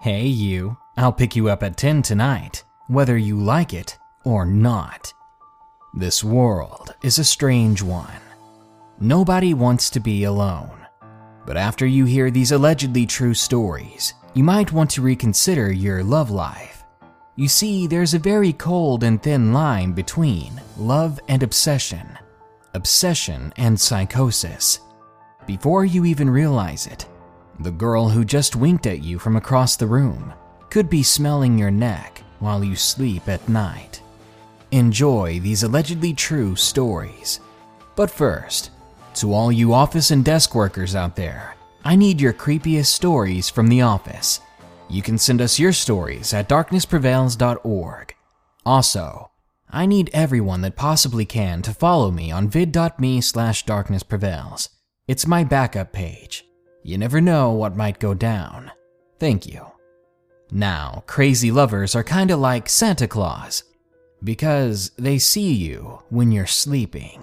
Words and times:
Hey, 0.00 0.28
you, 0.28 0.78
I'll 0.96 1.12
pick 1.12 1.36
you 1.36 1.50
up 1.50 1.62
at 1.62 1.76
10 1.76 2.00
tonight, 2.00 2.64
whether 2.86 3.18
you 3.18 3.38
like 3.38 3.74
it 3.74 3.98
or 4.24 4.46
not. 4.46 5.12
This 5.92 6.24
world 6.24 6.94
is 7.02 7.18
a 7.18 7.24
strange 7.24 7.82
one. 7.82 8.22
Nobody 8.98 9.52
wants 9.52 9.90
to 9.90 10.00
be 10.00 10.24
alone. 10.24 10.86
But 11.44 11.58
after 11.58 11.84
you 11.84 12.06
hear 12.06 12.30
these 12.30 12.50
allegedly 12.50 13.04
true 13.04 13.34
stories, 13.34 14.14
you 14.32 14.42
might 14.42 14.72
want 14.72 14.88
to 14.92 15.02
reconsider 15.02 15.70
your 15.70 16.02
love 16.02 16.30
life. 16.30 16.82
You 17.36 17.46
see, 17.46 17.86
there's 17.86 18.14
a 18.14 18.18
very 18.18 18.54
cold 18.54 19.04
and 19.04 19.22
thin 19.22 19.52
line 19.52 19.92
between 19.92 20.62
love 20.78 21.20
and 21.28 21.42
obsession, 21.42 22.18
obsession 22.72 23.52
and 23.58 23.78
psychosis. 23.78 24.80
Before 25.46 25.84
you 25.84 26.06
even 26.06 26.30
realize 26.30 26.86
it, 26.86 27.04
the 27.60 27.70
girl 27.70 28.08
who 28.08 28.24
just 28.24 28.56
winked 28.56 28.86
at 28.86 29.02
you 29.02 29.18
from 29.18 29.36
across 29.36 29.76
the 29.76 29.86
room 29.86 30.32
could 30.70 30.88
be 30.88 31.02
smelling 31.02 31.58
your 31.58 31.70
neck 31.70 32.22
while 32.38 32.64
you 32.64 32.74
sleep 32.74 33.28
at 33.28 33.48
night. 33.48 34.00
Enjoy 34.70 35.38
these 35.40 35.62
allegedly 35.62 36.14
true 36.14 36.56
stories. 36.56 37.40
But 37.96 38.10
first, 38.10 38.70
to 39.14 39.34
all 39.34 39.52
you 39.52 39.74
office 39.74 40.10
and 40.10 40.24
desk 40.24 40.54
workers 40.54 40.94
out 40.94 41.16
there, 41.16 41.54
I 41.84 41.96
need 41.96 42.20
your 42.20 42.32
creepiest 42.32 42.86
stories 42.86 43.50
from 43.50 43.68
the 43.68 43.82
office. 43.82 44.40
You 44.88 45.02
can 45.02 45.18
send 45.18 45.40
us 45.40 45.58
your 45.58 45.72
stories 45.72 46.32
at 46.32 46.48
darknessprevails.org. 46.48 48.14
Also, 48.64 49.30
I 49.70 49.86
need 49.86 50.10
everyone 50.12 50.62
that 50.62 50.76
possibly 50.76 51.24
can 51.24 51.62
to 51.62 51.74
follow 51.74 52.10
me 52.10 52.30
on 52.30 52.48
vid.me 52.48 53.20
slash 53.20 53.64
darknessprevails. 53.64 54.68
It's 55.06 55.26
my 55.26 55.44
backup 55.44 55.92
page. 55.92 56.44
You 56.82 56.98
never 56.98 57.20
know 57.20 57.52
what 57.52 57.76
might 57.76 57.98
go 57.98 58.14
down. 58.14 58.70
Thank 59.18 59.46
you. 59.46 59.66
Now, 60.50 61.04
crazy 61.06 61.50
lovers 61.50 61.94
are 61.94 62.02
kinda 62.02 62.36
like 62.36 62.68
Santa 62.68 63.06
Claus 63.06 63.62
because 64.24 64.90
they 64.98 65.18
see 65.18 65.52
you 65.52 66.02
when 66.08 66.32
you're 66.32 66.46
sleeping. 66.46 67.22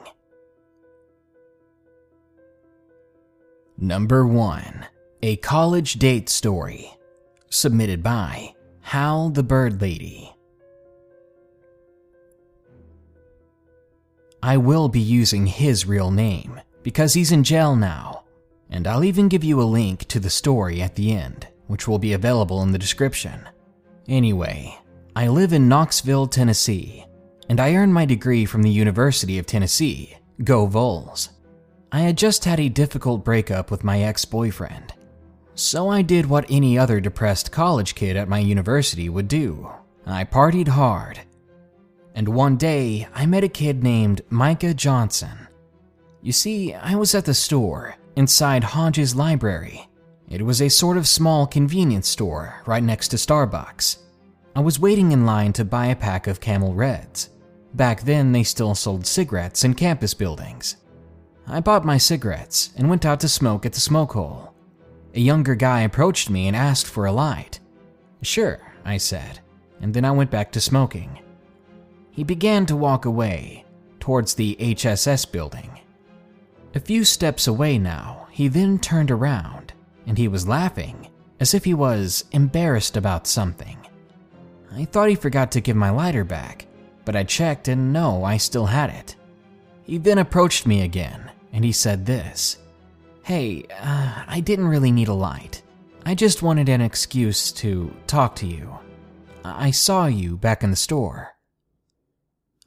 Number 3.77 4.25
1 4.25 4.85
A 5.21 5.35
College 5.37 5.95
Date 5.95 6.29
Story. 6.29 6.91
Submitted 7.49 8.01
by 8.01 8.55
Hal 8.81 9.29
the 9.29 9.43
Bird 9.43 9.81
Lady. 9.81 10.33
I 14.41 14.57
will 14.57 14.87
be 14.87 14.99
using 14.99 15.45
his 15.45 15.85
real 15.85 16.11
name 16.11 16.61
because 16.83 17.13
he's 17.13 17.31
in 17.31 17.43
jail 17.43 17.75
now, 17.75 18.23
and 18.69 18.87
I'll 18.87 19.03
even 19.03 19.27
give 19.27 19.43
you 19.43 19.61
a 19.61 19.63
link 19.63 20.05
to 20.09 20.19
the 20.19 20.29
story 20.29 20.81
at 20.81 20.95
the 20.95 21.13
end, 21.13 21.47
which 21.67 21.87
will 21.87 21.99
be 21.99 22.13
available 22.13 22.61
in 22.61 22.71
the 22.71 22.79
description. 22.79 23.47
Anyway, 24.07 24.77
I 25.15 25.27
live 25.27 25.53
in 25.53 25.67
Knoxville, 25.67 26.27
Tennessee, 26.27 27.05
and 27.49 27.59
I 27.59 27.75
earned 27.75 27.93
my 27.93 28.05
degree 28.05 28.45
from 28.45 28.63
the 28.63 28.69
University 28.69 29.37
of 29.39 29.45
Tennessee. 29.45 30.17
Go 30.43 30.65
Vols. 30.65 31.29
I 31.91 32.01
had 32.01 32.17
just 32.17 32.45
had 32.45 32.59
a 32.59 32.69
difficult 32.69 33.23
breakup 33.23 33.71
with 33.71 33.83
my 33.83 34.01
ex 34.01 34.25
boyfriend, 34.25 34.93
so 35.55 35.89
I 35.89 36.01
did 36.01 36.27
what 36.27 36.45
any 36.49 36.77
other 36.77 36.99
depressed 36.99 37.51
college 37.51 37.95
kid 37.95 38.15
at 38.15 38.29
my 38.29 38.39
university 38.39 39.09
would 39.09 39.27
do 39.27 39.71
I 40.09 40.23
partied 40.23 40.69
hard. 40.69 41.19
And 42.15 42.29
one 42.29 42.55
day, 42.55 43.07
I 43.13 43.25
met 43.25 43.43
a 43.43 43.49
kid 43.49 43.83
named 43.83 44.21
Micah 44.29 44.73
Johnson. 44.73 45.49
You 46.21 46.31
see, 46.31 46.73
I 46.73 46.95
was 46.95 47.13
at 47.13 47.25
the 47.25 47.33
store 47.33 47.96
inside 48.17 48.63
Hodges 48.63 49.15
Library. 49.15 49.87
It 50.27 50.41
was 50.41 50.59
a 50.59 50.69
sort 50.69 50.97
of 50.97 51.07
small 51.07 51.45
convenience 51.45 52.09
store 52.09 52.63
right 52.65 52.81
next 52.81 53.09
to 53.09 53.15
Starbucks. 53.15 53.97
I 54.55 54.59
was 54.59 54.79
waiting 54.79 55.11
in 55.11 55.27
line 55.27 55.53
to 55.53 55.63
buy 55.63 55.85
a 55.87 55.95
pack 55.95 56.25
of 56.25 56.41
Camel 56.41 56.73
Reds. 56.73 57.29
Back 57.75 58.01
then, 58.01 58.31
they 58.31 58.41
still 58.41 58.73
sold 58.73 59.05
cigarettes 59.05 59.63
in 59.63 59.75
campus 59.75 60.15
buildings. 60.15 60.77
I 61.45 61.59
bought 61.59 61.85
my 61.85 61.97
cigarettes 61.97 62.71
and 62.75 62.89
went 62.89 63.05
out 63.05 63.19
to 63.19 63.29
smoke 63.29 63.67
at 63.67 63.73
the 63.73 63.79
smoke 63.79 64.13
hole. 64.13 64.51
A 65.13 65.19
younger 65.19 65.53
guy 65.53 65.81
approached 65.81 66.31
me 66.31 66.47
and 66.47 66.55
asked 66.55 66.87
for 66.87 67.05
a 67.05 67.11
light. 67.11 67.59
Sure, 68.23 68.59
I 68.83 68.97
said, 68.97 69.41
and 69.79 69.93
then 69.93 70.05
I 70.05 70.11
went 70.11 70.31
back 70.31 70.51
to 70.53 70.59
smoking. 70.59 71.19
He 72.09 72.23
began 72.23 72.65
to 72.65 72.75
walk 72.75 73.05
away, 73.05 73.63
towards 73.99 74.33
the 74.33 74.57
HSS 74.59 75.31
building. 75.31 75.76
A 76.77 76.79
few 76.79 77.05
steps 77.05 77.47
away 77.47 77.79
now, 77.79 78.27
he 78.29 78.47
then 78.47 78.77
turned 78.77 79.09
around, 79.09 79.73
and 80.05 80.15
he 80.15 80.27
was 80.27 80.47
laughing, 80.47 81.07
as 81.39 81.55
if 81.55 81.65
he 81.65 81.73
was 81.73 82.23
embarrassed 82.33 82.95
about 82.95 83.25
something. 83.25 83.79
I 84.71 84.85
thought 84.85 85.09
he 85.09 85.15
forgot 85.15 85.51
to 85.53 85.59
give 85.59 85.75
my 85.75 85.89
lighter 85.89 86.23
back, 86.23 86.67
but 87.03 87.15
I 87.15 87.23
checked 87.23 87.67
and 87.67 87.91
no, 87.91 88.23
I 88.23 88.37
still 88.37 88.67
had 88.67 88.91
it. 88.91 89.15
He 89.85 89.97
then 89.97 90.19
approached 90.19 90.67
me 90.67 90.83
again, 90.83 91.31
and 91.51 91.65
he 91.65 91.71
said 91.71 92.05
this 92.05 92.59
Hey, 93.23 93.65
uh, 93.81 94.25
I 94.27 94.39
didn't 94.39 94.67
really 94.67 94.91
need 94.91 95.07
a 95.07 95.15
light. 95.15 95.63
I 96.05 96.13
just 96.13 96.43
wanted 96.43 96.69
an 96.69 96.81
excuse 96.81 97.51
to 97.53 97.91
talk 98.05 98.35
to 98.35 98.45
you. 98.45 98.77
I 99.43 99.71
saw 99.71 100.05
you 100.05 100.37
back 100.37 100.61
in 100.61 100.69
the 100.69 100.75
store. 100.75 101.37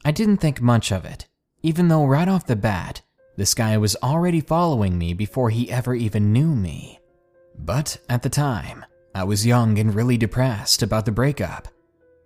I 0.05 0.11
didn't 0.11 0.39
think 0.39 0.61
much 0.61 0.91
of 0.91 1.05
it, 1.05 1.29
even 1.63 1.87
though 1.87 2.07
right 2.07 2.27
off 2.27 2.49
the 2.49 2.57
bat, 2.57 3.03
this 3.41 3.55
guy 3.55 3.77
was 3.77 3.97
already 4.03 4.41
following 4.41 4.97
me 4.97 5.15
before 5.15 5.51
he 5.51 5.73
ever 5.73 5.95
even 5.95 6.33
knew 6.33 6.55
me. 6.55 7.01
But 7.59 7.99
at 8.09 8.23
the 8.23 8.29
time, 8.29 8.85
I 9.15 9.25
was 9.25 9.45
young 9.45 9.79
and 9.79 9.95
really 9.95 10.17
depressed 10.17 10.83
about 10.83 11.07
the 11.07 11.13
breakup, 11.13 11.67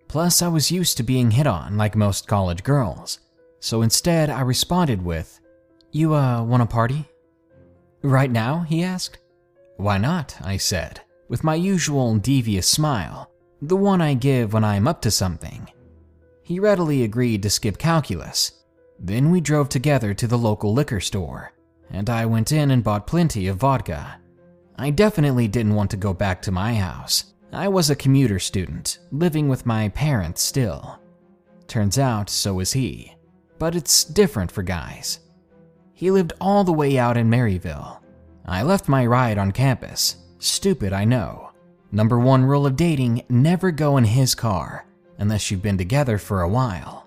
Plus, 0.07 0.41
I 0.41 0.47
was 0.47 0.71
used 0.71 0.97
to 0.97 1.03
being 1.03 1.31
hit 1.31 1.47
on 1.47 1.77
like 1.77 1.95
most 1.95 2.27
college 2.27 2.63
girls. 2.63 3.19
So 3.59 3.81
instead, 3.81 4.29
I 4.29 4.41
responded 4.41 5.03
with, 5.03 5.39
You, 5.91 6.13
uh, 6.13 6.43
wanna 6.43 6.65
party? 6.65 7.05
Right 8.01 8.31
now? 8.31 8.61
he 8.61 8.83
asked. 8.83 9.17
Why 9.77 9.97
not? 9.97 10.37
I 10.41 10.57
said, 10.57 11.01
with 11.27 11.43
my 11.43 11.55
usual 11.55 12.15
devious 12.17 12.67
smile, 12.67 13.29
the 13.61 13.75
one 13.75 14.01
I 14.01 14.13
give 14.13 14.53
when 14.53 14.63
I'm 14.63 14.87
up 14.87 15.01
to 15.01 15.11
something. 15.11 15.67
He 16.43 16.59
readily 16.59 17.03
agreed 17.03 17.43
to 17.43 17.49
skip 17.49 17.77
calculus. 17.77 18.51
Then 18.99 19.31
we 19.31 19.41
drove 19.41 19.69
together 19.69 20.13
to 20.13 20.27
the 20.27 20.37
local 20.37 20.73
liquor 20.73 20.99
store, 20.99 21.53
and 21.89 22.09
I 22.09 22.25
went 22.25 22.51
in 22.51 22.71
and 22.71 22.83
bought 22.83 23.07
plenty 23.07 23.47
of 23.47 23.57
vodka. 23.57 24.19
I 24.77 24.89
definitely 24.89 25.47
didn't 25.47 25.75
want 25.75 25.91
to 25.91 25.97
go 25.97 26.13
back 26.13 26.41
to 26.43 26.51
my 26.51 26.75
house, 26.75 27.35
I 27.55 27.69
was 27.69 27.89
a 27.89 27.95
commuter 27.95 28.37
student, 28.37 28.99
living 29.13 29.47
with 29.47 29.65
my 29.65 29.87
parents 29.89 30.41
still. 30.41 30.99
Turns 31.67 31.97
out, 31.97 32.29
so 32.29 32.55
was 32.55 32.73
he. 32.73 33.15
But 33.57 33.75
it's 33.75 34.03
different 34.03 34.51
for 34.51 34.61
guys. 34.61 35.19
He 35.93 36.11
lived 36.11 36.33
all 36.41 36.65
the 36.65 36.73
way 36.73 36.97
out 36.97 37.15
in 37.15 37.29
Maryville. 37.29 38.01
I 38.45 38.63
left 38.63 38.89
my 38.89 39.05
ride 39.05 39.37
on 39.37 39.53
campus. 39.53 40.17
Stupid, 40.39 40.91
I 40.91 41.05
know. 41.05 41.51
Number 41.93 42.19
one 42.19 42.43
rule 42.43 42.65
of 42.65 42.75
dating 42.75 43.23
never 43.29 43.71
go 43.71 43.95
in 43.95 44.03
his 44.03 44.35
car, 44.35 44.85
unless 45.17 45.49
you've 45.49 45.61
been 45.61 45.77
together 45.77 46.17
for 46.17 46.41
a 46.41 46.49
while. 46.49 47.04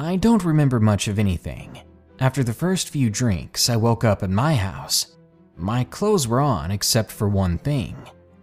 I 0.00 0.16
don't 0.16 0.46
remember 0.46 0.80
much 0.80 1.08
of 1.08 1.18
anything. 1.18 1.78
After 2.20 2.42
the 2.42 2.54
first 2.54 2.88
few 2.88 3.10
drinks, 3.10 3.68
I 3.68 3.76
woke 3.76 4.02
up 4.02 4.22
at 4.22 4.30
my 4.30 4.54
house. 4.54 5.14
My 5.58 5.84
clothes 5.84 6.26
were 6.26 6.40
on 6.40 6.70
except 6.70 7.10
for 7.12 7.28
one 7.28 7.58
thing 7.58 7.94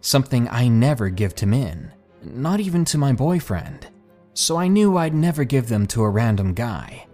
something 0.02 0.48
I 0.50 0.68
never 0.68 1.10
give 1.10 1.34
to 1.36 1.48
men, 1.48 1.92
not 2.22 2.60
even 2.60 2.86
to 2.86 3.00
my 3.00 3.12
boyfriend. 3.12 3.88
So 4.36 4.56
I 4.58 4.68
knew 4.68 4.98
I'd 4.98 5.16
never 5.16 5.44
give 5.44 5.68
them 5.68 5.88
to 5.88 6.04
a 6.04 6.10
random 6.10 6.54
guy. 6.54 7.08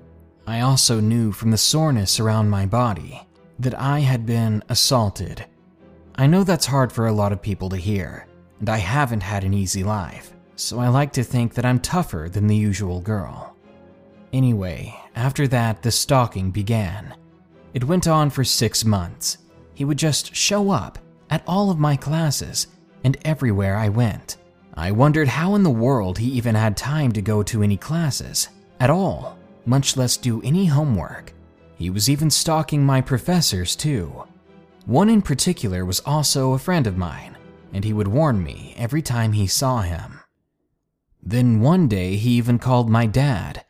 I 0.46 0.60
also 0.60 1.00
knew 1.00 1.32
from 1.32 1.50
the 1.50 1.58
soreness 1.58 2.20
around 2.20 2.50
my 2.50 2.66
body 2.66 3.26
that 3.60 3.80
I 3.80 4.02
had 4.02 4.26
been 4.26 4.62
assaulted. 4.68 5.46
I 6.16 6.28
know 6.28 6.44
that's 6.44 6.66
hard 6.66 6.92
for 6.92 7.08
a 7.08 7.14
lot 7.14 7.32
of 7.32 7.42
people 7.42 7.70
to 7.70 7.78
hear, 7.78 8.28
and 8.60 8.68
I 8.68 8.78
haven't 8.78 9.24
had 9.24 9.46
an 9.46 9.54
easy 9.54 9.86
life, 9.86 10.34
so 10.58 10.80
I 10.80 10.90
like 10.90 11.14
to 11.14 11.24
think 11.24 11.54
that 11.54 11.66
I'm 11.66 11.80
tougher 11.80 12.28
than 12.30 12.48
the 12.48 12.58
usual 12.58 13.00
girl. 13.00 13.53
Anyway, 14.34 15.00
after 15.16 15.48
that, 15.48 15.84
the 15.84 15.92
stalking 15.92 16.50
began. 16.50 17.14
It 17.76 17.84
went 17.84 18.08
on 18.08 18.32
for 18.32 18.44
six 18.44 18.84
months. 18.84 19.38
He 19.76 19.86
would 19.86 19.98
just 19.98 20.36
show 20.36 20.72
up 20.72 20.98
at 21.30 21.44
all 21.48 21.70
of 21.70 21.80
my 21.80 21.96
classes 21.96 22.68
and 23.04 23.16
everywhere 23.24 23.78
I 23.78 23.90
went. 23.90 24.38
I 24.74 24.92
wondered 24.92 25.28
how 25.28 25.54
in 25.54 25.62
the 25.62 25.70
world 25.70 26.18
he 26.18 26.28
even 26.32 26.56
had 26.56 26.76
time 26.76 27.12
to 27.12 27.22
go 27.22 27.44
to 27.44 27.62
any 27.62 27.78
classes 27.78 28.50
at 28.80 28.90
all, 28.90 29.38
much 29.66 29.96
less 29.96 30.18
do 30.18 30.42
any 30.42 30.66
homework. 30.66 31.32
He 31.78 31.92
was 31.92 32.10
even 32.10 32.30
stalking 32.30 32.84
my 32.84 33.02
professors, 33.02 33.76
too. 33.76 34.24
One 34.86 35.10
in 35.10 35.22
particular 35.22 35.86
was 35.86 36.00
also 36.02 36.54
a 36.54 36.60
friend 36.60 36.88
of 36.88 36.98
mine, 36.98 37.38
and 37.72 37.84
he 37.84 37.94
would 37.94 38.08
warn 38.08 38.44
me 38.44 38.74
every 38.78 39.02
time 39.02 39.34
he 39.34 39.48
saw 39.48 39.82
him. 39.82 40.20
Then 41.22 41.62
one 41.62 41.88
day 41.88 42.16
he 42.16 42.32
even 42.32 42.60
called 42.60 42.90
my 42.90 43.06
dad, 43.06 43.64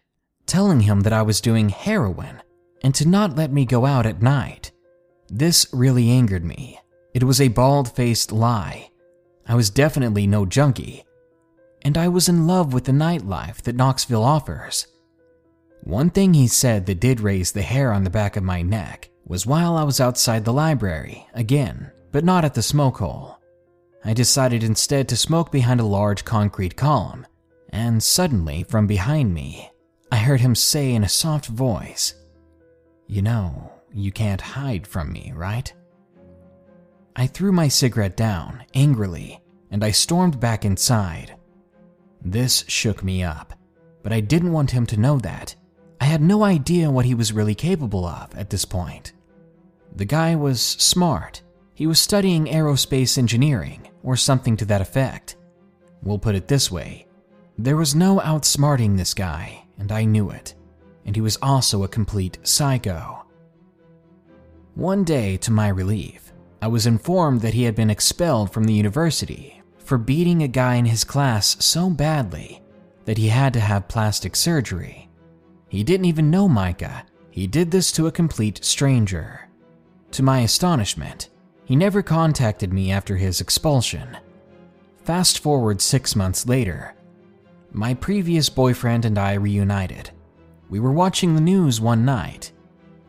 telling 0.45 0.81
him 0.81 1.01
that 1.01 1.13
I 1.13 1.21
was 1.21 1.41
doing 1.41 1.69
heroin 1.69 2.41
and 2.83 2.93
to 2.95 3.07
not 3.07 3.35
let 3.35 3.51
me 3.51 3.65
go 3.65 3.85
out 3.85 4.05
at 4.05 4.21
night. 4.21 4.71
This 5.29 5.65
really 5.71 6.09
angered 6.09 6.43
me. 6.43 6.79
It 7.13 7.23
was 7.23 7.39
a 7.39 7.47
bald 7.47 7.95
faced 7.95 8.31
lie 8.31 8.89
I 9.45 9.55
was 9.55 9.69
definitely 9.69 10.25
no 10.25 10.45
junkie, 10.45 11.03
and 11.81 11.97
I 11.97 12.07
was 12.07 12.29
in 12.29 12.47
love 12.47 12.73
with 12.73 12.85
the 12.85 12.93
nightlife 12.93 13.61
that 13.63 13.75
Knoxville 13.75 14.23
offers. 14.23 14.87
One 15.83 16.09
thing 16.09 16.33
he 16.33 16.47
said 16.47 16.85
that 16.85 17.01
did 17.01 17.19
raise 17.19 17.51
the 17.51 17.61
hair 17.61 17.91
on 17.91 18.05
the 18.05 18.09
back 18.09 18.37
of 18.37 18.43
my 18.43 18.61
neck 18.61 19.09
was 19.25 19.45
while 19.45 19.75
I 19.75 19.83
was 19.83 19.99
outside 19.99 20.45
the 20.45 20.53
library, 20.53 21.27
again, 21.33 21.91
but 22.13 22.23
not 22.23 22.45
at 22.45 22.53
the 22.53 22.61
smoke 22.63 22.97
hole. 22.97 23.37
I 24.05 24.13
decided 24.13 24.63
instead 24.63 25.09
to 25.09 25.17
smoke 25.17 25.51
behind 25.51 25.81
a 25.81 25.85
large 25.85 26.23
concrete 26.23 26.77
column, 26.77 27.27
and 27.69 28.01
suddenly, 28.01 28.63
from 28.63 28.87
behind 28.87 29.33
me, 29.33 29.69
I 30.13 30.17
heard 30.17 30.41
him 30.41 30.53
say 30.53 30.93
in 30.93 31.03
a 31.03 31.09
soft 31.09 31.47
voice, 31.47 32.13
You 33.07 33.23
know, 33.23 33.71
you 33.91 34.11
can't 34.11 34.39
hide 34.39 34.85
from 34.85 35.11
me, 35.11 35.33
right? 35.35 35.73
I 37.15 37.25
threw 37.25 37.51
my 37.51 37.67
cigarette 37.67 38.15
down 38.15 38.63
angrily 38.75 39.41
and 39.71 39.83
I 39.83 39.89
stormed 39.89 40.39
back 40.39 40.65
inside. 40.65 41.35
This 42.21 42.63
shook 42.67 43.03
me 43.03 43.23
up, 43.23 43.55
but 44.03 44.13
I 44.13 44.19
didn't 44.19 44.51
want 44.51 44.69
him 44.69 44.85
to 44.85 44.99
know 44.99 45.17
that. 45.17 45.55
I 45.99 46.05
had 46.05 46.21
no 46.21 46.43
idea 46.43 46.91
what 46.91 47.05
he 47.05 47.15
was 47.15 47.33
really 47.33 47.55
capable 47.55 48.05
of 48.05 48.35
at 48.35 48.51
this 48.51 48.65
point. 48.65 49.13
The 49.95 50.05
guy 50.05 50.35
was 50.35 50.61
smart. 50.61 51.41
He 51.73 51.87
was 51.87 51.99
studying 51.99 52.45
aerospace 52.45 53.17
engineering 53.17 53.89
or 54.03 54.15
something 54.15 54.57
to 54.57 54.65
that 54.65 54.81
effect. 54.81 55.37
We'll 56.03 56.19
put 56.19 56.35
it 56.35 56.47
this 56.47 56.69
way 56.69 57.07
there 57.57 57.77
was 57.77 57.95
no 57.95 58.19
outsmarting 58.19 58.97
this 58.97 59.15
guy, 59.15 59.62
and 59.77 59.91
I 59.91 60.05
knew 60.05 60.29
it. 60.29 60.53
And 61.05 61.15
he 61.15 61.21
was 61.21 61.37
also 61.41 61.83
a 61.83 61.87
complete 61.87 62.37
psycho. 62.43 63.25
One 64.75 65.03
day, 65.03 65.37
to 65.37 65.51
my 65.51 65.67
relief, 65.67 66.31
I 66.61 66.67
was 66.67 66.87
informed 66.87 67.41
that 67.41 67.53
he 67.53 67.63
had 67.63 67.75
been 67.75 67.89
expelled 67.89 68.51
from 68.51 68.63
the 68.63 68.73
university 68.73 69.61
for 69.77 69.97
beating 69.97 70.41
a 70.41 70.47
guy 70.47 70.75
in 70.75 70.85
his 70.85 71.03
class 71.03 71.57
so 71.63 71.89
badly 71.89 72.61
that 73.05 73.17
he 73.17 73.27
had 73.27 73.53
to 73.53 73.59
have 73.59 73.87
plastic 73.87 74.35
surgery. 74.35 75.09
He 75.67 75.83
didn't 75.83 76.05
even 76.05 76.31
know 76.31 76.47
Micah, 76.47 77.05
he 77.29 77.47
did 77.47 77.71
this 77.71 77.91
to 77.93 78.07
a 78.07 78.11
complete 78.11 78.63
stranger. 78.63 79.49
To 80.11 80.23
my 80.23 80.39
astonishment, 80.41 81.29
he 81.65 81.75
never 81.75 82.01
contacted 82.01 82.71
me 82.71 82.91
after 82.91 83.17
his 83.17 83.41
expulsion. 83.41 84.17
Fast 85.03 85.39
forward 85.39 85.81
six 85.81 86.15
months 86.15 86.47
later, 86.47 86.92
my 87.73 87.93
previous 87.95 88.49
boyfriend 88.49 89.03
and 89.05 89.17
I 89.17 89.33
reunited. 89.33 90.11
We 90.69 90.79
were 90.79 90.91
watching 90.91 91.33
the 91.35 91.41
news 91.41 91.81
one 91.81 92.05
night. 92.05 92.51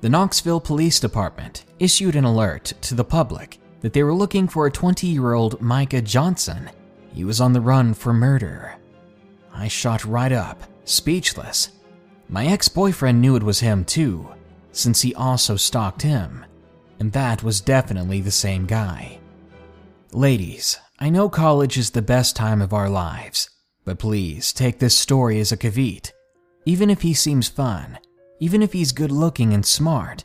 The 0.01 0.09
Knoxville 0.09 0.61
Police 0.61 1.01
Department 1.01 1.65
issued 1.79 2.17
an 2.17 2.25
alert 2.25 2.73
to 2.83 2.95
the 2.95 3.05
public 3.05 3.59
that 3.81 3.93
they 3.93 4.03
were 4.03 4.15
looking 4.15 4.49
for 4.49 4.67
a 4.67 4.71
20 4.71 5.07
year 5.07 5.35
old 5.35 5.61
Micah 5.61 6.03
Johnson. 6.03 6.71
He 7.13 7.25
was 7.25 7.41
on 7.41 7.53
the 7.53 7.61
run 7.61 7.95
for 7.95 8.13
murder. 8.13 8.77
I 9.53 9.69
shot 9.69 10.05
right 10.05 10.33
up, 10.33 10.63
speechless. 10.85 11.71
My 12.29 12.47
ex 12.47 12.69
boyfriend 12.69 13.21
knew 13.21 13.37
it 13.37 13.43
was 13.43 13.61
him 13.61 13.85
too, 13.85 14.29
since 14.73 15.03
he 15.03 15.15
also 15.15 15.57
stalked 15.57 16.03
him, 16.03 16.45
and 16.99 17.13
that 17.13 17.43
was 17.43 17.61
definitely 17.61 18.21
the 18.21 18.31
same 18.31 18.67
guy. 18.67 19.19
Ladies, 20.13 20.79
I 20.99 21.11
know 21.11 21.29
college 21.29 21.77
is 21.77 21.91
the 21.91 22.03
best 22.03 22.35
time 22.35 22.63
of 22.63 22.73
our 22.73 22.89
lives, 22.89 23.51
but 23.85 23.99
please 23.99 24.53
take 24.53 24.79
this 24.79 24.97
story 24.97 25.41
as 25.41 25.53
a 25.53 25.57
caveat. 25.57 26.13
Even 26.65 26.91
if 26.91 27.03
he 27.03 27.15
seems 27.15 27.49
fun, 27.49 27.99
even 28.41 28.63
if 28.63 28.73
he's 28.73 28.93
good 28.93 29.13
looking 29.13 29.53
and 29.53 29.65
smart, 29.65 30.23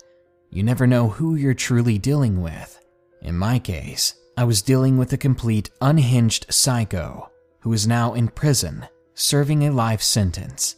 you 0.50 0.63
never 0.63 0.88
know 0.88 1.09
who 1.09 1.35
you're 1.35 1.53
truly 1.53 1.97
dealing 1.97 2.41
with. 2.41 2.79
In 3.21 3.38
my 3.38 3.59
case, 3.59 4.15
I 4.38 4.45
was 4.45 4.61
dealing 4.61 4.97
with 4.97 5.11
a 5.13 5.17
complete 5.17 5.69
unhinged 5.81 6.45
psycho 6.50 7.29
who 7.59 7.73
is 7.73 7.88
now 7.88 8.13
in 8.13 8.29
prison 8.29 8.88
serving 9.13 9.63
a 9.63 9.71
life 9.71 10.01
sentence. 10.01 10.77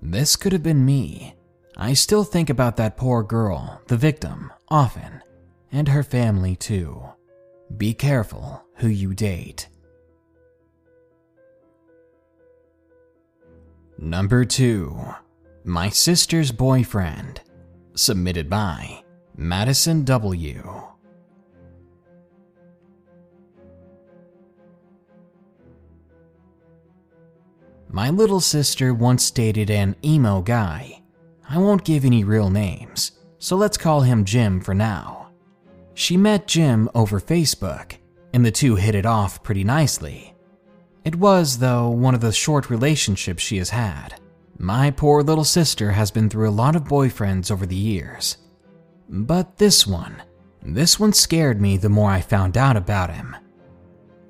This 0.00 0.36
could 0.36 0.52
have 0.52 0.62
been 0.62 0.84
me. 0.84 1.34
I 1.76 1.94
still 1.94 2.24
think 2.24 2.48
about 2.48 2.76
that 2.76 2.96
poor 2.96 3.22
girl, 3.22 3.80
the 3.88 3.96
victim, 3.96 4.52
often, 4.68 5.22
and 5.72 5.88
her 5.88 6.02
family 6.02 6.54
too. 6.54 7.02
Be 7.76 7.92
careful 7.94 8.64
who 8.76 8.88
you 8.88 9.14
date. 9.14 9.68
Number 14.02 14.46
2 14.46 14.98
My 15.64 15.90
Sister's 15.90 16.52
Boyfriend. 16.52 17.42
Submitted 17.94 18.48
by 18.48 19.04
Madison 19.36 20.04
W. 20.04 20.84
My 27.90 28.08
little 28.08 28.40
sister 28.40 28.94
once 28.94 29.30
dated 29.30 29.68
an 29.68 29.94
emo 30.02 30.40
guy. 30.40 31.02
I 31.46 31.58
won't 31.58 31.84
give 31.84 32.06
any 32.06 32.24
real 32.24 32.48
names, 32.48 33.12
so 33.38 33.54
let's 33.54 33.76
call 33.76 34.00
him 34.00 34.24
Jim 34.24 34.62
for 34.62 34.72
now. 34.72 35.32
She 35.92 36.16
met 36.16 36.46
Jim 36.48 36.88
over 36.94 37.20
Facebook, 37.20 37.98
and 38.32 38.46
the 38.46 38.50
two 38.50 38.76
hit 38.76 38.94
it 38.94 39.04
off 39.04 39.42
pretty 39.42 39.62
nicely. 39.62 40.29
It 41.04 41.16
was, 41.16 41.58
though, 41.58 41.88
one 41.88 42.14
of 42.14 42.20
the 42.20 42.32
short 42.32 42.68
relationships 42.70 43.42
she 43.42 43.58
has 43.58 43.70
had. 43.70 44.20
My 44.58 44.90
poor 44.90 45.22
little 45.22 45.44
sister 45.44 45.92
has 45.92 46.10
been 46.10 46.28
through 46.28 46.48
a 46.48 46.52
lot 46.52 46.76
of 46.76 46.84
boyfriends 46.84 47.50
over 47.50 47.64
the 47.64 47.74
years. 47.74 48.36
But 49.08 49.56
this 49.56 49.86
one, 49.86 50.22
this 50.62 51.00
one 51.00 51.14
scared 51.14 51.60
me 51.60 51.76
the 51.76 51.88
more 51.88 52.10
I 52.10 52.20
found 52.20 52.58
out 52.58 52.76
about 52.76 53.12
him. 53.12 53.34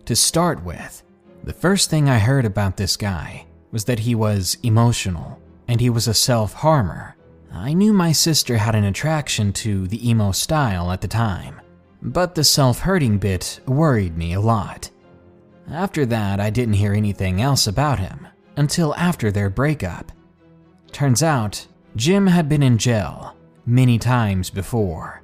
To 0.05 0.15
start 0.15 0.63
with, 0.65 1.03
the 1.43 1.53
first 1.53 1.91
thing 1.91 2.09
I 2.09 2.19
heard 2.19 2.45
about 2.45 2.77
this 2.77 2.97
guy 2.97 3.47
was 3.73 3.85
that 3.85 4.01
he 4.01 4.15
was 4.15 4.57
emotional 4.63 5.41
and 5.67 5.81
he 5.81 5.91
was 5.91 6.07
a 6.07 6.15
self 6.15 6.53
harmer. 6.53 7.17
I 7.53 7.73
knew 7.73 7.93
my 7.93 8.13
sister 8.13 8.57
had 8.57 8.75
an 8.75 8.85
attraction 8.85 9.53
to 9.55 9.89
the 9.89 10.09
emo 10.09 10.33
style 10.33 10.93
at 10.93 11.01
the 11.01 11.09
time, 11.09 11.61
but 12.03 12.35
the 12.35 12.45
self 12.45 12.81
hurting 12.81 13.19
bit 13.19 13.61
worried 13.67 14.17
me 14.17 14.35
a 14.35 14.41
lot. 14.41 14.91
After 15.73 16.05
that, 16.07 16.41
I 16.41 16.51
didn't 16.51 16.75
hear 16.75 16.93
anything 16.93 17.41
else 17.41 17.67
about 17.67 18.01
him 18.01 18.27
until 18.57 18.95
after 18.97 19.31
their 19.31 19.49
breakup. 19.49 20.11
Turns 20.91 21.23
out, 21.23 21.67
Jim 21.95 22.27
had 22.27 22.49
been 22.49 22.63
in 22.63 22.77
jail 22.77 23.37
many 23.67 23.99
times 23.99 24.51
before. 24.51 25.23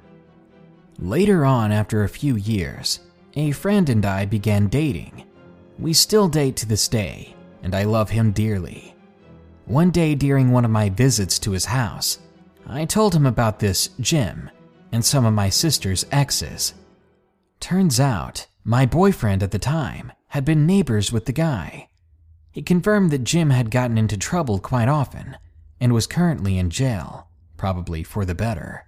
Later 0.99 1.45
on, 1.45 1.71
after 1.71 2.03
a 2.03 2.09
few 2.09 2.35
years, 2.35 3.01
a 3.35 3.51
friend 3.51 3.89
and 3.89 4.05
I 4.05 4.25
began 4.25 4.67
dating. 4.67 5.25
We 5.77 5.93
still 5.93 6.27
date 6.27 6.55
to 6.57 6.65
this 6.65 6.87
day, 6.87 7.35
and 7.61 7.75
I 7.75 7.83
love 7.83 8.09
him 8.09 8.31
dearly. 8.31 8.95
One 9.65 9.91
day 9.91 10.15
during 10.15 10.51
one 10.51 10.65
of 10.65 10.71
my 10.71 10.89
visits 10.89 11.37
to 11.39 11.51
his 11.51 11.65
house, 11.65 12.19
I 12.65 12.85
told 12.85 13.13
him 13.13 13.25
about 13.25 13.59
this 13.59 13.89
Jim 13.99 14.49
and 14.91 15.03
some 15.03 15.25
of 15.25 15.33
my 15.33 15.49
sister's 15.49 16.05
exes. 16.11 16.73
Turns 17.59 17.99
out, 17.99 18.47
my 18.63 18.85
boyfriend 18.85 19.43
at 19.43 19.51
the 19.51 19.59
time 19.59 20.11
had 20.27 20.45
been 20.45 20.65
neighbors 20.65 21.11
with 21.11 21.25
the 21.25 21.31
guy. 21.31 21.89
He 22.51 22.61
confirmed 22.61 23.11
that 23.11 23.23
Jim 23.23 23.49
had 23.49 23.71
gotten 23.71 23.97
into 23.97 24.17
trouble 24.17 24.59
quite 24.59 24.87
often 24.87 25.37
and 25.79 25.93
was 25.93 26.07
currently 26.07 26.57
in 26.57 26.69
jail, 26.69 27.27
probably 27.55 28.03
for 28.03 28.25
the 28.25 28.35
better. 28.35 28.85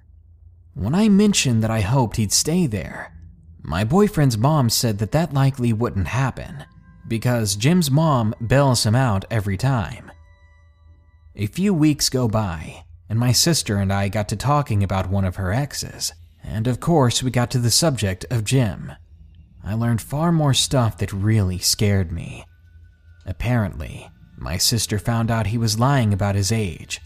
When 0.73 0.95
I 0.95 1.09
mentioned 1.09 1.63
that 1.63 1.71
I 1.71 1.81
hoped 1.81 2.17
he'd 2.17 2.31
stay 2.31 2.65
there, 2.65 3.13
my 3.61 3.83
boyfriend's 3.83 4.37
mom 4.37 4.69
said 4.69 4.97
that 4.99 5.11
that 5.11 5.33
likely 5.33 5.73
wouldn't 5.73 6.07
happen 6.07 6.65
because 7.07 7.55
Jim's 7.55 7.91
mom 7.91 8.33
bails 8.45 8.85
him 8.85 8.95
out 8.95 9.25
every 9.29 9.57
time. 9.57 10.11
A 11.35 11.47
few 11.47 11.73
weeks 11.73 12.09
go 12.09 12.27
by, 12.27 12.85
and 13.09 13.19
my 13.19 13.31
sister 13.31 13.77
and 13.77 13.91
I 13.91 14.09
got 14.09 14.29
to 14.29 14.35
talking 14.35 14.83
about 14.83 15.09
one 15.09 15.25
of 15.25 15.37
her 15.37 15.51
exes, 15.51 16.13
and 16.43 16.67
of 16.67 16.79
course, 16.79 17.21
we 17.21 17.31
got 17.31 17.51
to 17.51 17.59
the 17.59 17.71
subject 17.71 18.25
of 18.29 18.43
Jim. 18.43 18.93
I 19.63 19.73
learned 19.73 20.01
far 20.01 20.31
more 20.31 20.53
stuff 20.53 20.97
that 20.97 21.13
really 21.13 21.59
scared 21.59 22.11
me. 22.11 22.45
Apparently, 23.25 24.09
my 24.37 24.57
sister 24.57 24.97
found 24.97 25.29
out 25.29 25.47
he 25.47 25.57
was 25.57 25.79
lying 25.79 26.13
about 26.13 26.35
his 26.35 26.51
age. 26.51 27.01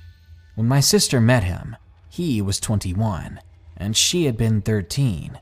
When 0.56 0.68
my 0.68 0.80
sister 0.80 1.20
met 1.20 1.44
him, 1.44 1.76
he 2.10 2.42
was 2.42 2.60
21, 2.60 3.40
and 3.76 3.98
she 3.98 4.26
had 4.26 4.38
been 4.38 4.62
13. 4.62 5.40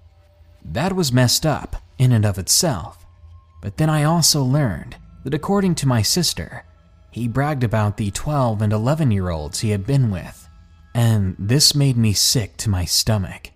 That 0.63 0.93
was 0.93 1.11
messed 1.11 1.45
up 1.45 1.75
in 1.97 2.11
and 2.11 2.25
of 2.25 2.37
itself. 2.39 3.05
But 3.61 3.77
then 3.77 3.89
I 3.89 4.03
also 4.03 4.41
learned 4.41 4.95
that 5.23 5.33
according 5.33 5.75
to 5.75 5.87
my 5.87 6.01
sister, 6.01 6.63
he 7.11 7.27
bragged 7.27 7.63
about 7.63 7.97
the 7.97 8.09
12 8.09 8.61
and 8.61 8.73
11 8.73 9.11
year 9.11 9.29
olds 9.29 9.59
he 9.59 9.69
had 9.69 9.85
been 9.85 10.09
with, 10.09 10.47
and 10.95 11.35
this 11.37 11.75
made 11.75 11.97
me 11.97 12.13
sick 12.13 12.57
to 12.57 12.69
my 12.69 12.85
stomach. 12.85 13.50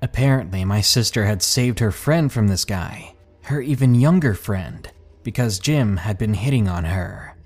Apparently, 0.00 0.64
my 0.64 0.80
sister 0.80 1.24
had 1.24 1.42
saved 1.42 1.80
her 1.80 1.90
friend 1.90 2.32
from 2.32 2.48
this 2.48 2.64
guy, 2.64 3.14
her 3.42 3.60
even 3.60 3.94
younger 3.94 4.34
friend, 4.34 4.90
because 5.22 5.58
Jim 5.58 5.96
had 5.96 6.18
been 6.18 6.34
hitting 6.34 6.68
on 6.68 6.84
her. 6.84 7.36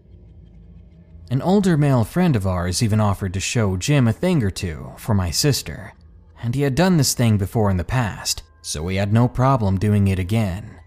An 1.30 1.40
older 1.40 1.78
male 1.78 2.04
friend 2.04 2.37
of 2.37 2.47
ours 2.47 2.82
even 2.82 3.00
offered 3.00 3.32
to 3.35 3.40
show 3.40 3.76
Jim 3.78 4.06
a 4.06 4.12
thing 4.12 4.42
or 4.42 4.50
two 4.50 4.92
for 4.99 5.14
my 5.14 5.30
sister, 5.30 5.94
and 6.42 6.54
he 6.54 6.62
had 6.62 6.75
done 6.75 6.99
this 6.99 7.14
thing 7.14 7.38
before 7.38 7.71
in 7.71 7.78
the 7.78 7.85
past, 7.85 8.42
so 8.61 8.87
he 8.88 8.97
had 8.97 9.12
no 9.12 9.28
problem 9.28 9.78
doing 9.78 10.09
it 10.09 10.18
again. 10.18 10.78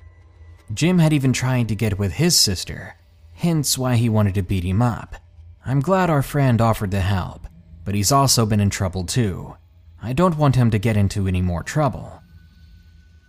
Jim 0.74 1.00
had 1.00 1.14
even 1.14 1.34
tried 1.34 1.68
to 1.70 1.76
get 1.76 1.98
with 1.98 2.14
his 2.14 2.36
sister, 2.36 2.96
hence 3.34 3.78
why 3.78 3.96
he 3.96 4.08
wanted 4.08 4.36
to 4.36 4.44
beat 4.44 4.64
him 4.64 4.82
up. 4.82 5.16
I'm 5.66 5.80
glad 5.80 6.12
our 6.12 6.22
friend 6.22 6.62
offered 6.62 6.92
to 6.92 7.02
help, 7.02 7.48
but 7.84 7.96
he's 7.96 8.12
also 8.12 8.46
been 8.46 8.60
in 8.60 8.70
trouble 8.70 9.04
too. 9.04 9.56
I 10.02 10.14
don't 10.14 10.38
want 10.38 10.56
him 10.56 10.72
to 10.72 10.80
get 10.80 10.98
into 10.98 11.28
any 11.28 11.42
more 11.42 11.64
trouble. 11.64 12.22